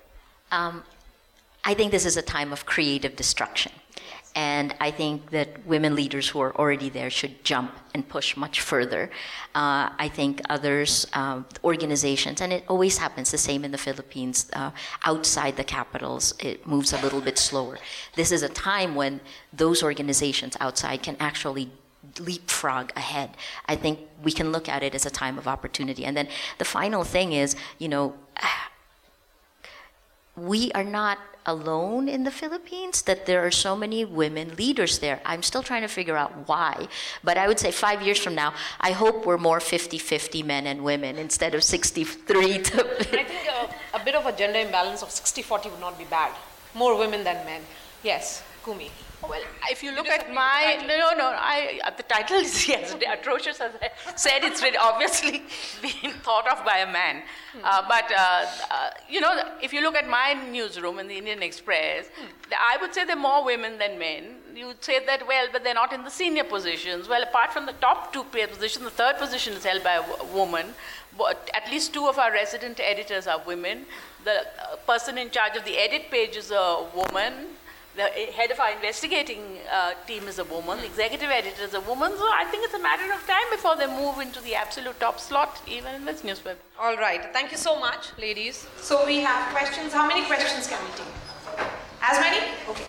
[0.50, 0.82] Um,
[1.64, 3.72] I think this is a time of creative destruction.
[4.38, 8.60] And I think that women leaders who are already there should jump and push much
[8.60, 9.10] further.
[9.52, 14.48] Uh, I think others, um, organizations, and it always happens the same in the Philippines,
[14.52, 14.70] uh,
[15.02, 17.78] outside the capitals, it moves a little bit slower.
[18.14, 19.20] This is a time when
[19.52, 21.72] those organizations outside can actually
[22.20, 23.30] leapfrog ahead.
[23.66, 26.04] I think we can look at it as a time of opportunity.
[26.04, 26.28] And then
[26.58, 28.14] the final thing is, you know,
[30.38, 35.20] we are not alone in the Philippines, that there are so many women leaders there.
[35.24, 36.88] I'm still trying to figure out why.
[37.24, 40.66] But I would say five years from now, I hope we're more 50 50 men
[40.66, 42.86] and women instead of 63 to.
[43.00, 46.04] I think a, a bit of a gender imbalance of 60 40 would not be
[46.04, 46.32] bad.
[46.74, 47.62] More women than men.
[48.02, 48.90] Yes, Coomi.
[49.22, 53.60] Well, if you look at my no, no, I uh, the title is yes, atrocious
[53.60, 54.44] as I said.
[54.44, 55.42] It's really obviously
[55.82, 57.22] been thought of by a man.
[57.64, 61.42] Uh, but uh, uh, you know, if you look at my newsroom in the Indian
[61.42, 64.36] Express, th- I would say there are more women than men.
[64.54, 67.08] You would say that well, but they're not in the senior positions.
[67.08, 70.74] Well, apart from the top two positions, the third position is held by a woman.
[71.16, 73.86] But at least two of our resident editors are women.
[74.24, 77.48] The uh, person in charge of the edit page is a woman.
[77.98, 79.40] The head of our investigating
[79.72, 82.74] uh, team is a woman, the executive editor is a woman, so I think it's
[82.74, 86.22] a matter of time before they move into the absolute top slot, even in this
[86.22, 86.60] newspaper.
[86.78, 87.22] All right.
[87.32, 88.68] Thank you so much, ladies.
[88.80, 89.92] So we have questions.
[89.92, 91.66] How many questions can we take?
[92.00, 92.38] As many?
[92.68, 92.84] Okay.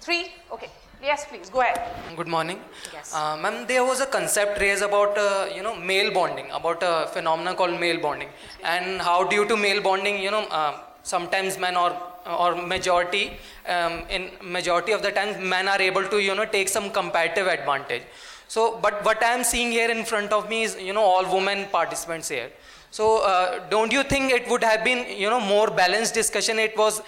[0.00, 0.32] Three?
[0.50, 0.70] Okay.
[1.02, 1.50] Yes, please.
[1.50, 1.82] Go ahead.
[2.16, 2.58] Good morning.
[2.90, 3.12] Yes.
[3.14, 7.06] Uh, ma'am, there was a concept raised about, uh, you know, male bonding, about a
[7.12, 8.30] phenomenon called male bonding.
[8.64, 11.90] And how due to male bonding, you know, uh, sometimes men or,
[12.26, 13.32] or majority,
[13.68, 17.46] um, in majority of the time men are able to, you know, take some comparative
[17.46, 18.02] advantage.
[18.48, 21.34] So, but what I am seeing here in front of me is, you know, all
[21.34, 22.50] women participants here.
[22.90, 26.58] So, uh, don't you think it would have been, you know, more balanced discussion?
[26.58, 27.00] It was,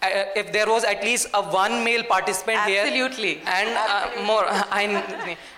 [0.00, 2.82] uh, if there was at least a one male participant here.
[2.82, 3.40] Absolutely.
[3.44, 4.82] And uh, more, I,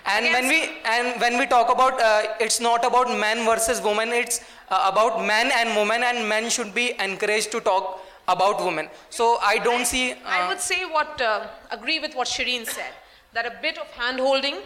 [0.07, 4.09] and when we and when we talk about, uh, it's not about men versus women.
[4.09, 8.89] It's uh, about men and women, and men should be encouraged to talk about women.
[9.09, 10.13] So I don't see.
[10.25, 12.91] I uh, would say what, uh, agree with what Shireen said,
[13.33, 14.57] that a bit of hand holding,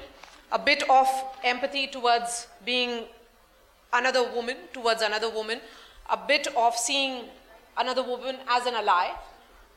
[0.51, 1.07] a bit of
[1.43, 3.05] empathy towards being
[3.93, 5.59] another woman, towards another woman,
[6.09, 7.25] a bit of seeing
[7.77, 9.11] another woman as an ally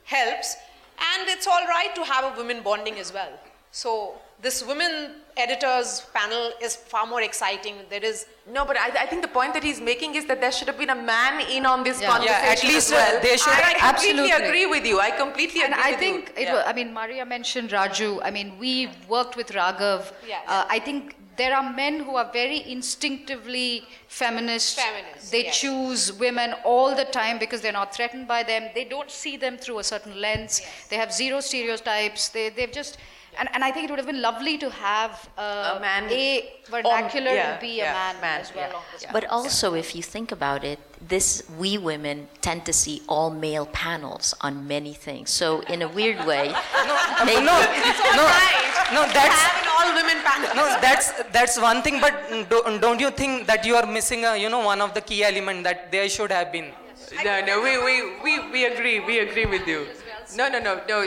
[0.04, 0.56] helps.
[0.98, 3.32] And it's all right to have a women bonding as well.
[3.70, 7.74] So this women editors panel is far more exciting.
[7.90, 10.52] There is No, but I, I think the point that he's making is that there
[10.52, 12.08] should have been a man in on this Yeah.
[12.10, 13.16] conversation Yeah, at least, as well.
[13.16, 14.46] uh, they should- I, I completely Absolutely.
[14.46, 15.00] agree with you.
[15.00, 16.42] I completely And agree I with think you.
[16.46, 18.20] it was, I mean, Maria mentioned Raju.
[18.22, 20.12] I mean, we worked with Raghav.
[20.28, 20.42] Yes.
[20.46, 24.78] Uh, I think there are men who are very instinctively feminist.
[24.78, 25.58] Feminist, They yes.
[25.60, 28.70] choose women all the time because they're not threatened by them.
[28.74, 30.60] They don't see them through a certain lens.
[30.90, 32.28] They have zero stereotypes.
[32.28, 32.98] They, they've just.
[33.38, 36.50] And, and I think it would have been lovely to have uh, A man a
[36.70, 39.02] vernacular yeah, to be yeah, a man, man, as well yeah, on this.
[39.02, 39.12] yeah.
[39.12, 43.66] But also, if you think about it, this we women tend to see all male
[43.66, 45.30] panels on many things.
[45.30, 46.54] So, in a weird way,
[47.26, 47.56] maybe- no,
[48.20, 48.24] no,
[48.96, 49.40] no, that's
[49.78, 50.54] all women panel.
[50.54, 52.00] no, that's that's one thing.
[52.00, 52.14] But
[52.50, 55.24] do, don't you think that you are missing, a, you know, one of the key
[55.24, 56.70] element that there should have been?
[57.24, 58.98] No, no, we, we, we, we agree.
[59.00, 59.86] We agree with you.
[60.36, 61.00] No, no, no, no.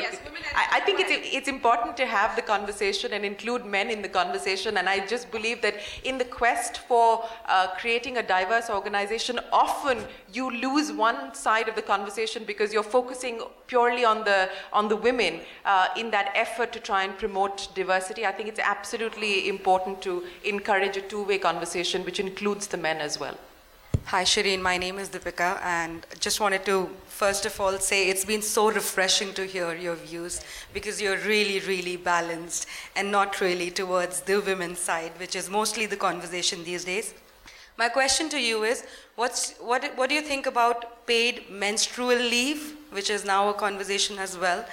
[0.55, 4.09] I, I think it's, it's important to have the conversation and include men in the
[4.09, 4.77] conversation.
[4.77, 9.99] And I just believe that in the quest for uh, creating a diverse organization, often
[10.31, 14.95] you lose one side of the conversation because you're focusing purely on the on the
[14.95, 18.25] women uh, in that effort to try and promote diversity.
[18.25, 23.19] I think it's absolutely important to encourage a two-way conversation, which includes the men as
[23.19, 23.37] well.
[24.05, 24.61] Hi, Shireen.
[24.61, 28.63] My name is Deepika, and just wanted to first of all say it's been so
[28.71, 30.39] refreshing to hear your views
[30.73, 35.87] because you're really, really balanced and not really towards the women's side, which is mostly
[35.87, 37.15] the conversation these days.
[37.75, 38.83] My question to you is
[39.15, 44.19] what's, what, what do you think about paid menstrual leave, which is now a conversation
[44.19, 44.63] as well?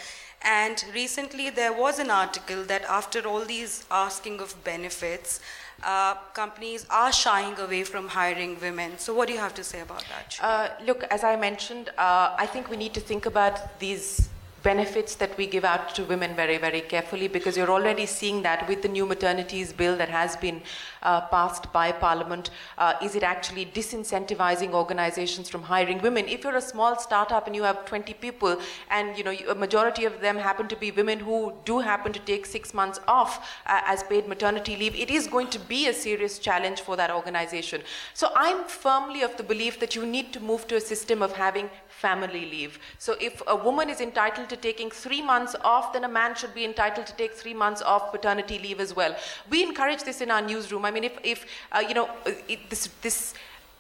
[0.42, 5.40] And recently there was an article that after all these asking of benefits,
[5.84, 8.98] uh, companies are shying away from hiring women.
[8.98, 10.38] So, what do you have to say about that?
[10.40, 14.28] Uh, look, as I mentioned, uh, I think we need to think about these
[14.64, 18.66] benefits that we give out to women very, very carefully because you're already seeing that
[18.68, 20.60] with the new maternities bill that has been
[21.02, 22.50] uh, passed by Parliament.
[22.78, 26.26] Uh, is it actually disincentivizing organizations from hiring women?
[26.26, 28.58] If you're a small startup and you have 20 people
[28.90, 32.20] and you know a majority of them happen to be women who do happen to
[32.20, 35.92] take six months off uh, as paid maternity leave, it is going to be a
[35.92, 37.82] serious challenge for that organization.
[38.14, 41.32] So I'm firmly of the belief that you need to move to a system of
[41.32, 42.78] having family leave.
[42.98, 46.54] So if a woman is entitled to taking three months off, then a man should
[46.54, 49.14] be entitled to take three months off paternity leave as well.
[49.50, 50.84] We encourage this in our newsroom.
[50.84, 53.34] I mean, if, if uh, you know, uh, it, this, this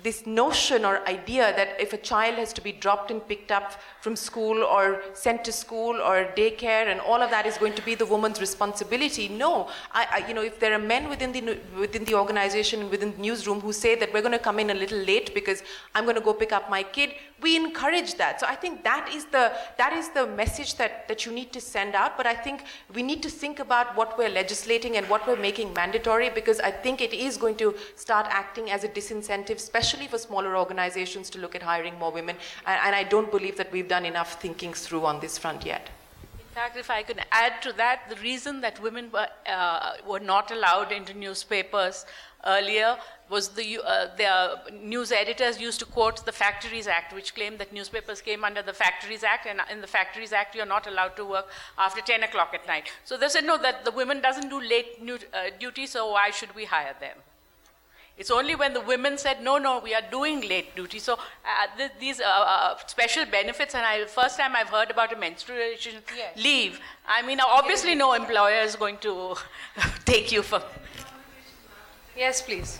[0.04, 3.80] this notion or idea that if a child has to be dropped and picked up
[4.04, 7.84] from school or sent to school or daycare and all of that is going to
[7.88, 9.28] be the woman's responsibility.
[9.28, 9.52] No,
[9.92, 13.22] I, I, you know, if there are men within the within the organization within the
[13.28, 15.62] newsroom who say that we're going to come in a little late because
[15.94, 18.40] I'm going to go pick up my kid, we encourage that.
[18.40, 19.44] So I think that is the
[19.78, 22.18] that is the message that that you need to send out.
[22.18, 22.64] But I think
[22.98, 26.72] we need to think about what we're legislating and what we're making mandatory because I
[26.84, 31.38] think it is going to start acting as a disincentive, especially for smaller organizations to
[31.38, 32.36] look at hiring more women.
[32.66, 35.90] And, and I don't believe that we've done enough thinking through on this front yet.
[36.54, 40.20] In fact, if I could add to that, the reason that women were, uh, were
[40.20, 42.06] not allowed into newspapers
[42.46, 42.96] earlier
[43.28, 47.72] was the, uh, their news editors used to quote the Factories Act, which claimed that
[47.72, 51.24] newspapers came under the Factories Act, and in the Factories Act, you're not allowed to
[51.24, 52.88] work after 10 o'clock at night.
[53.04, 56.54] So they said, no, that the women doesn't do late uh, duty, so why should
[56.54, 57.16] we hire them?
[58.16, 61.00] It's only when the women said, no, no, we are doing late duty.
[61.00, 61.18] So uh,
[61.76, 65.94] th- these uh, uh, special benefits, and I, first time I've heard about a menstruation
[66.16, 66.36] yes.
[66.36, 66.78] leave.
[67.08, 69.34] I mean, obviously no employer is going to
[70.04, 70.62] take you for.
[72.16, 72.78] Yes, please.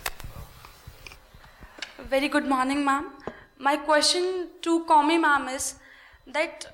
[1.98, 3.10] Very good morning, ma'am.
[3.58, 5.74] My question to Coomi ma'am is
[6.28, 6.64] that,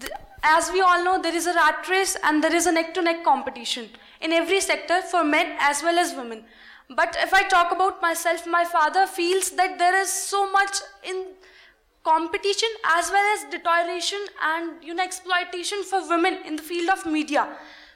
[0.00, 0.12] th-
[0.42, 3.02] as we all know, there is a rat race and there is a neck to
[3.02, 3.90] neck competition
[4.20, 6.44] in every sector for men as well as women.
[6.90, 11.26] But if I talk about myself, my father feels that there is so much in
[12.02, 17.04] competition as well as deterioration and you know exploitation for women in the field of
[17.04, 17.46] media.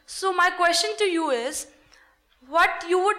[0.07, 1.69] So my question to you is,
[2.49, 3.17] what you would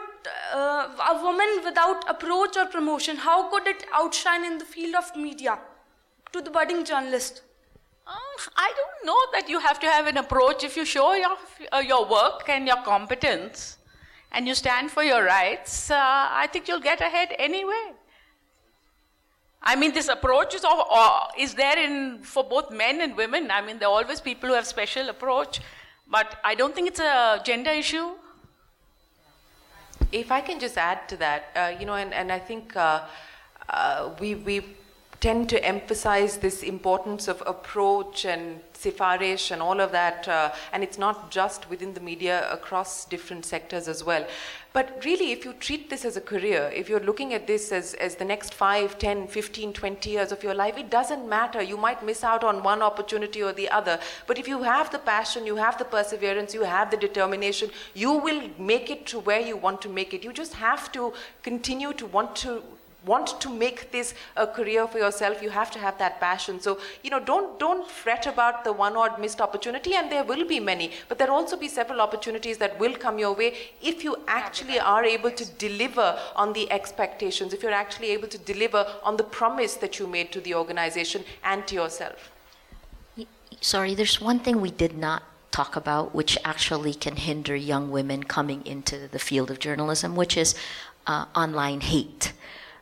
[0.53, 5.15] uh, a woman without approach or promotion, how could it outshine in the field of
[5.15, 5.57] media
[6.31, 7.41] to the budding journalist?
[8.05, 8.11] Uh,
[8.55, 11.35] I don't know that you have to have an approach if you show your,
[11.71, 13.77] uh, your work and your competence
[14.33, 17.93] and you stand for your rights, uh, I think you'll get ahead anyway.
[19.61, 23.49] I mean, this approach is, uh, is there in, for both men and women.
[23.49, 25.61] I mean, there are always people who have special approach,
[26.09, 28.09] but I don't think it's a gender issue.
[30.11, 33.03] If I can just add to that, uh, you know, and, and I think uh,
[33.69, 34.65] uh, we, we
[35.21, 40.83] tend to emphasize this importance of approach and sifarish and all of that, uh, and
[40.83, 44.25] it's not just within the media, across different sectors as well.
[44.73, 47.93] But really, if you treat this as a career, if you're looking at this as,
[47.93, 51.61] as the next 5, 10, 15, 20 years of your life, it doesn't matter.
[51.61, 53.99] You might miss out on one opportunity or the other.
[54.25, 58.13] But if you have the passion, you have the perseverance, you have the determination, you
[58.13, 60.23] will make it to where you want to make it.
[60.23, 61.13] You just have to
[61.43, 62.63] continue to want to
[63.05, 66.59] want to make this a career for yourself you have to have that passion.
[66.59, 70.45] So you know don't don't fret about the one odd missed opportunity and there will
[70.45, 70.91] be many.
[71.09, 75.03] But there'll also be several opportunities that will come your way if you actually are
[75.03, 79.75] able to deliver on the expectations if you're actually able to deliver on the promise
[79.75, 82.31] that you made to the organization and to yourself.
[83.61, 88.23] Sorry there's one thing we did not talk about which actually can hinder young women
[88.23, 90.55] coming into the field of journalism which is
[91.05, 92.33] uh, online hate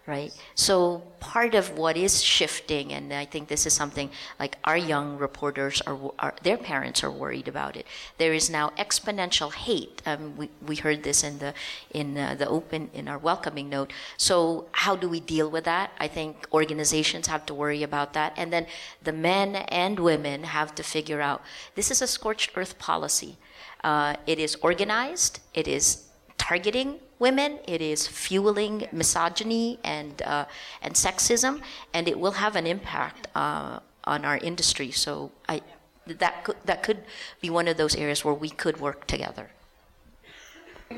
[0.07, 0.33] right?
[0.55, 5.17] So part of what is shifting, and I think this is something like our young
[5.17, 7.85] reporters are, are their parents are worried about it.
[8.17, 10.01] There is now exponential hate.
[10.05, 11.53] Um, we, we heard this in the
[11.91, 13.93] in uh, the open in our welcoming note.
[14.17, 15.91] So how do we deal with that?
[15.99, 18.65] I think organizations have to worry about that, and then
[19.03, 21.41] the men and women have to figure out
[21.75, 23.37] this is a scorched earth policy.
[23.83, 25.39] Uh, it is organized.
[25.53, 27.59] It is targeting women.
[27.67, 30.45] It is fueling misogyny and uh,
[30.81, 31.61] and sexism,
[31.93, 34.91] and it will have an impact uh, on our industry.
[34.91, 35.61] So I,
[36.07, 37.01] that could, that could
[37.39, 39.51] be one of those areas where we could work together.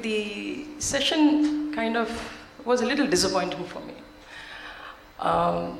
[0.01, 2.09] The session kind of
[2.65, 3.93] was a little disappointing for me.
[5.19, 5.79] Um,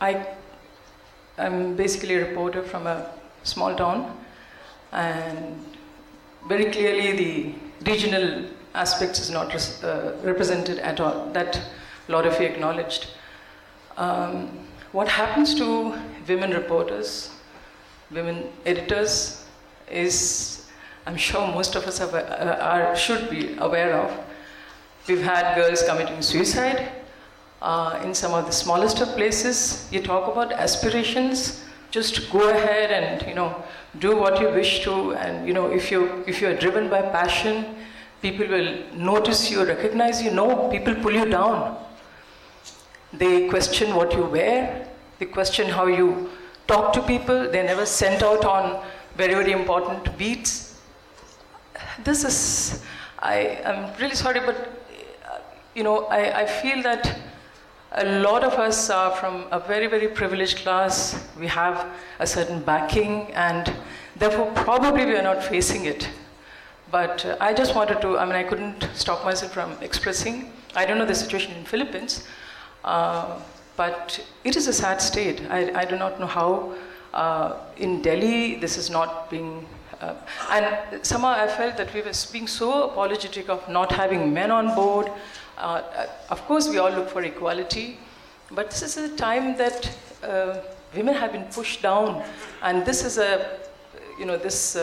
[0.00, 0.26] I
[1.36, 3.10] am basically a reporter from a
[3.42, 4.16] small town,
[4.92, 5.62] and
[6.48, 8.44] very clearly the regional
[8.74, 9.54] aspects is not
[9.84, 11.30] uh, represented at all.
[11.32, 11.60] That
[12.08, 13.08] you acknowledged.
[13.96, 15.94] Um, what happens to
[16.26, 17.30] women reporters,
[18.10, 19.44] women editors,
[19.90, 20.66] is
[21.06, 24.10] I'm sure most of us are, uh, are should be aware of.
[25.06, 26.92] We've had girls committing suicide.
[27.62, 31.62] Uh, in some of the smallest of places, you talk about aspirations.
[31.90, 33.62] Just go ahead and you know
[33.98, 37.02] do what you wish to, and you know if you if you are driven by
[37.02, 37.76] passion,
[38.22, 40.30] People will notice you, recognize you.
[40.30, 41.76] No, people pull you down.
[43.12, 44.86] They question what you wear,
[45.18, 46.30] they question how you
[46.66, 47.50] talk to people.
[47.50, 48.82] They're never sent out on
[49.16, 50.80] very, very important beats.
[52.04, 52.82] This is,
[53.18, 54.56] I am really sorry, but
[55.26, 55.38] uh,
[55.74, 57.18] you know, I, I feel that
[57.92, 61.28] a lot of us are from a very, very privileged class.
[61.38, 61.86] We have
[62.20, 63.72] a certain backing, and
[64.16, 66.08] therefore, probably we are not facing it.
[66.90, 70.52] But uh, I just wanted to, I mean, I couldn't stop myself from expressing.
[70.74, 72.26] I don't know the situation in Philippines,
[72.84, 73.38] uh,
[73.76, 75.42] but it is a sad state.
[75.50, 76.74] I, I do not know how
[77.14, 79.66] uh, in Delhi this is not being.
[80.00, 80.14] Uh,
[80.50, 84.74] and somehow I felt that we were being so apologetic of not having men on
[84.74, 85.10] board.
[85.58, 87.98] Uh, uh, of course, we all look for equality,
[88.50, 89.94] but this is a time that
[90.94, 92.24] women have been pushed down,
[92.62, 93.58] and this is a,
[94.18, 94.76] you know, this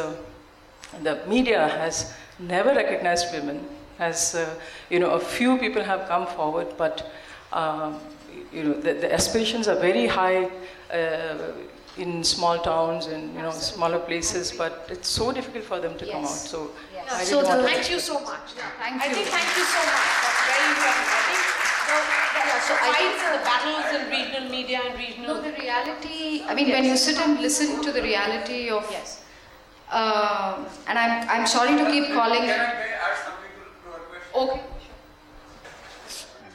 [1.03, 3.65] the media has never recognized women.
[3.99, 4.53] As uh,
[4.89, 7.11] you know, a few people have come forward, but
[7.51, 7.99] um,
[8.53, 10.49] you know, the, the, aspirations are very high
[10.91, 11.53] uh,
[11.97, 16.05] in small towns and you know smaller places, but it's so difficult for them to
[16.05, 16.13] yes.
[16.13, 16.29] come out.
[16.29, 17.29] So, yes.
[17.29, 18.53] so thank you so much.
[18.55, 19.15] Yeah, thank I you.
[19.15, 20.13] think thank you so much.
[20.21, 21.07] That's very important.
[21.09, 21.43] I think.
[21.87, 21.97] the,
[22.37, 25.35] yeah, so I think the battles in regional media and regional.
[25.35, 26.43] No, the reality.
[26.45, 26.75] I mean, yes.
[26.75, 29.16] when you sit and listen to the reality of yes
[29.91, 32.49] uh, and I'm, I'm sorry to keep calling.
[34.35, 34.61] Okay.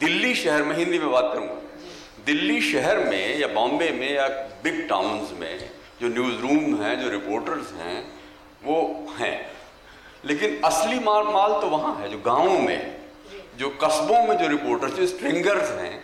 [0.00, 4.26] Delhi शहर में हिंदी में बात करूँगा दिल्ली शहर में या बॉम्बे में या
[4.64, 5.70] बिग टाउन्स में
[6.00, 7.98] जो न्यूज़ रूम हैं जो रिपोर्टर्स हैं
[8.64, 8.78] वो
[9.18, 9.34] हैं
[10.24, 12.96] लेकिन असली माल माल तो वहाँ है जो गाँवों में
[13.58, 15.94] जो कस्बों में जो रिपोर्टर्स जो स्ट्रिंगर्स हैं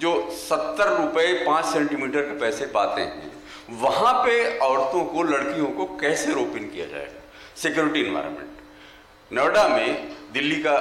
[0.00, 3.31] जो सत्तर रुपये पाँच सेंटीमीटर के पैसे पाते हैं
[3.80, 7.20] वहाँ पे औरतों को लड़कियों को कैसे रोपिन किया जाएगा
[7.62, 10.76] सिक्योरिटी इन्वायरमेंट नोएडा में दिल्ली का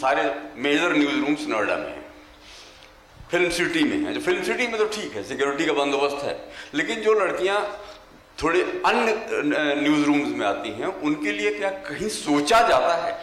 [0.00, 0.22] सारे
[0.62, 2.08] मेजर न्यूज़ रूम्स नोएडा में है
[3.30, 6.36] फ़िल्म सिटी में है जो फ़िल्म सिटी में तो ठीक है सिक्योरिटी का बंदोबस्त है
[6.74, 7.60] लेकिन जो लड़कियाँ
[8.42, 9.14] थोड़े अन्य
[9.82, 13.18] न्यूज़ रूम्स में आती हैं उनके लिए क्या कहीं सोचा जाता है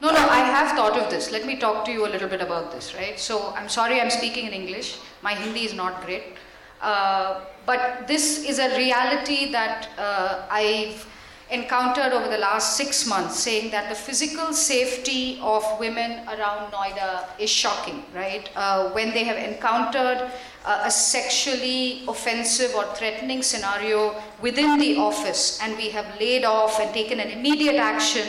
[0.00, 1.32] No, no, I have thought of this.
[1.32, 3.18] Let me talk to you a little bit about this, right?
[3.18, 4.90] So, I'm sorry I'm speaking in English.
[5.22, 6.38] My Hindi is not great.
[6.80, 11.06] Uh, but this is a reality that uh, I've
[11.50, 17.24] encountered over the last six months, saying that the physical safety of women around Noida
[17.38, 18.48] is shocking, right?
[18.54, 20.30] Uh, when they have encountered
[20.64, 26.78] uh, a sexually offensive or threatening scenario within the office, and we have laid off
[26.80, 28.26] and taken an immediate action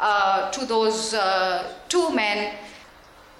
[0.00, 1.14] uh, to those
[1.88, 2.54] two men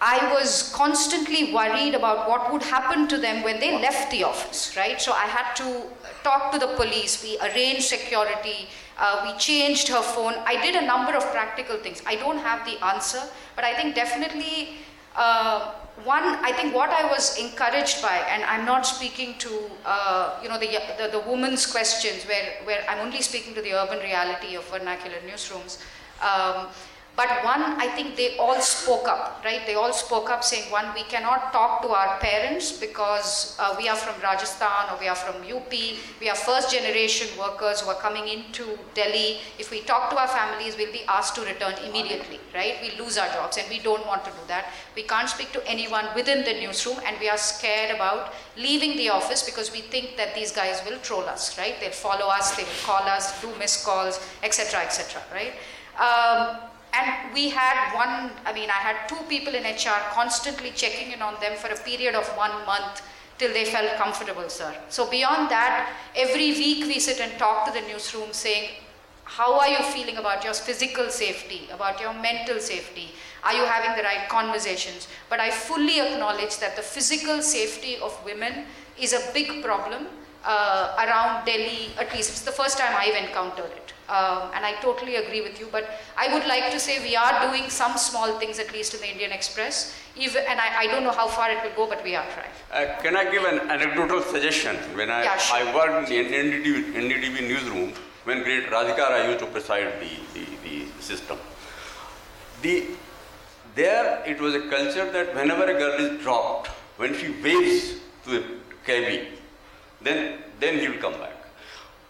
[0.07, 4.77] I was constantly worried about what would happen to them when they left the office,
[4.77, 5.01] right?
[5.01, 5.85] So I had to
[6.23, 10.35] talk to the police, we arranged security, uh, we changed her phone.
[10.45, 12.03] I did a number of practical things.
[12.05, 13.23] I don't have the answer,
[13.57, 14.77] but I think definitely
[15.17, 15.73] uh,
[16.05, 20.51] one, I think what I was encouraged by, and I'm not speaking to, uh, you
[20.51, 24.55] know, the, the, the, woman's questions where, where I'm only speaking to the urban reality
[24.55, 25.79] of vernacular newsrooms.
[26.21, 26.67] Um,
[27.17, 29.65] But one, I think they all spoke up, right?
[29.67, 33.89] They all spoke up saying, one, we cannot talk to our parents because uh, we
[33.89, 35.71] are from Rajasthan or we are from UP.
[36.21, 39.39] We are first generation workers who are coming into Delhi.
[39.61, 42.79] If we talk to our families, we'll be asked to return immediately, right?
[42.83, 44.73] We lose our jobs and we don't want to do that.
[44.97, 49.11] We can't speak to anyone within the newsroom and we are scared about leaving the
[49.11, 51.77] office because we think that these guys will troll us, right?
[51.79, 55.53] They'll follow us, they will call us, do missed calls, etc., etc., right?
[55.97, 56.57] Um,
[56.97, 61.23] and we had one, I mean, I had two people in HR constantly checking in
[61.23, 63.03] on them for a period of one month
[63.39, 64.75] till they felt comfortable, sir.
[64.89, 68.71] So beyond that, every week we sit and talk to the newsroom saying,
[69.25, 73.09] how are you feeling about your physical safety, about your mental safety?
[73.43, 75.09] Are you having the right conversations?
[75.29, 78.67] But I fully acknowledge that the physical safety of women
[79.01, 80.07] is a big problem
[80.45, 83.94] uh, around Delhi, at least it's the first time I've encountered it.
[84.09, 85.69] Um, and I totally agree with you.
[85.73, 89.01] But I would like to say we are doing some small things, at least in
[89.01, 89.95] the Indian Express.
[90.17, 92.53] Even, and I, I don't know how far it will go, but we are trying.
[92.73, 94.77] Uh, can I give an anecdotal suggestion?
[94.95, 95.57] When I, Yeah, sure.
[95.57, 97.93] I worked in the NDTV, NDTV newsroom,
[98.25, 101.39] when great Radhika Rai used to preside the, the, the system,
[102.63, 102.87] the,
[103.75, 108.31] there it was a culture that whenever a girl is dropped, when she waves to
[108.31, 108.45] the
[108.87, 109.29] cabby,
[110.01, 111.34] then, then he will come back.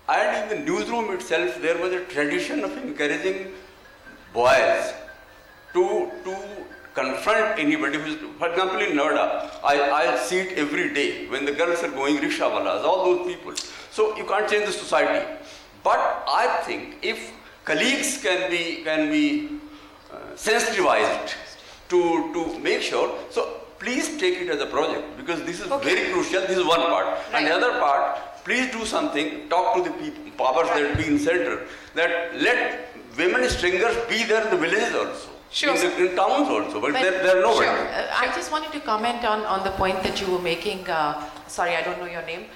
[0.08, 3.52] And in the newsroom itself, there was a tradition of encouraging
[4.32, 4.92] boys
[5.72, 6.36] to, to
[6.92, 11.52] confront anybody who's, for example, in Noida, I, I see it every day when the
[11.52, 13.54] girls are going rickshawalas, all those people.
[13.90, 15.26] So you can't change the society.
[15.82, 17.32] But I think if
[17.64, 19.58] colleagues can be, can be
[20.12, 21.34] uh, sensitized
[21.88, 26.12] to, to make sure, so please take it as a project because this is very
[26.12, 26.42] crucial.
[26.42, 27.18] This is one part.
[27.32, 31.18] And the other part, please do something, talk to the people, powers that be in
[31.18, 31.62] center,
[31.94, 35.30] that let women stringers be there in the villages also.
[35.50, 37.66] Sure, in, the, in towns also, but, But- they're, they're nobody.
[37.66, 37.88] Sure.
[37.88, 40.88] Uh, I just wanted to comment on, on the point that you were making.
[40.88, 42.46] Uh, sorry, I don't know your name.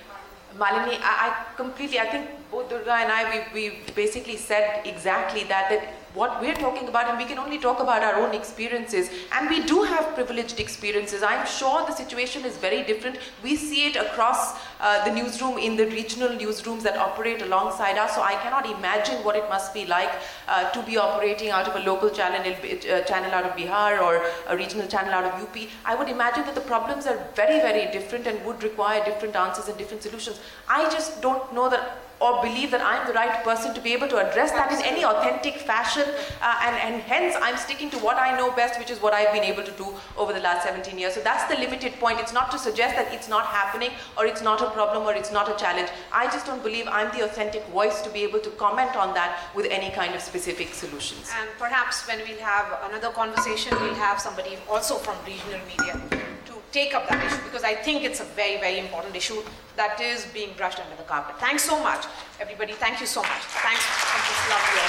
[0.56, 5.44] Malini, I, I completely, I think both Durga and I, we, we basically said exactly
[5.44, 9.10] that, that what we're talking about, and we can only talk about our own experiences,
[9.32, 11.22] and we do have privileged experiences.
[11.22, 13.18] I'm sure the situation is very different.
[13.42, 18.16] We see it across uh, the newsroom in the regional newsrooms that operate alongside us,
[18.16, 20.10] so I cannot imagine what it must be like
[20.48, 24.24] uh, to be operating out of a local channel, uh, channel out of Bihar or
[24.48, 25.56] a regional channel out of UP.
[25.84, 29.68] I would imagine that the problems are very, very different and would require different answers
[29.68, 30.40] and different solutions.
[30.68, 34.08] I just don't know that or believe that I'm the right person to be able
[34.08, 36.04] to address that in any authentic fashion.
[36.42, 39.32] Uh, and, and hence, I'm sticking to what I know best, which is what I've
[39.32, 41.14] been able to do over the last 17 years.
[41.14, 42.20] So that's the limited point.
[42.20, 45.32] It's not to suggest that it's not happening or it's not a problem or it's
[45.32, 45.88] not a challenge.
[46.12, 49.50] I just don't believe I'm the authentic voice to be able to comment on that
[49.54, 51.30] with any kind of specific solutions.
[51.40, 56.00] And perhaps when we'll have another conversation, we'll have somebody also from regional media
[56.46, 59.42] to take up that issue because I think it's a very, very important issue
[59.76, 61.36] that is being brushed under the carpet.
[61.38, 62.04] Thanks so much,
[62.40, 62.72] everybody.
[62.72, 63.42] Thank you so much.
[63.62, 64.82] Thanks for this lovely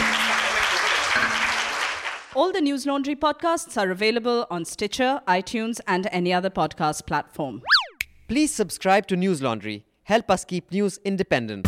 [2.35, 7.61] All the Newslaundry podcasts are available on Stitcher, iTunes, and any other podcast platform.
[8.27, 9.83] Please subscribe to Newslaundry.
[10.03, 11.67] Help us keep news independent.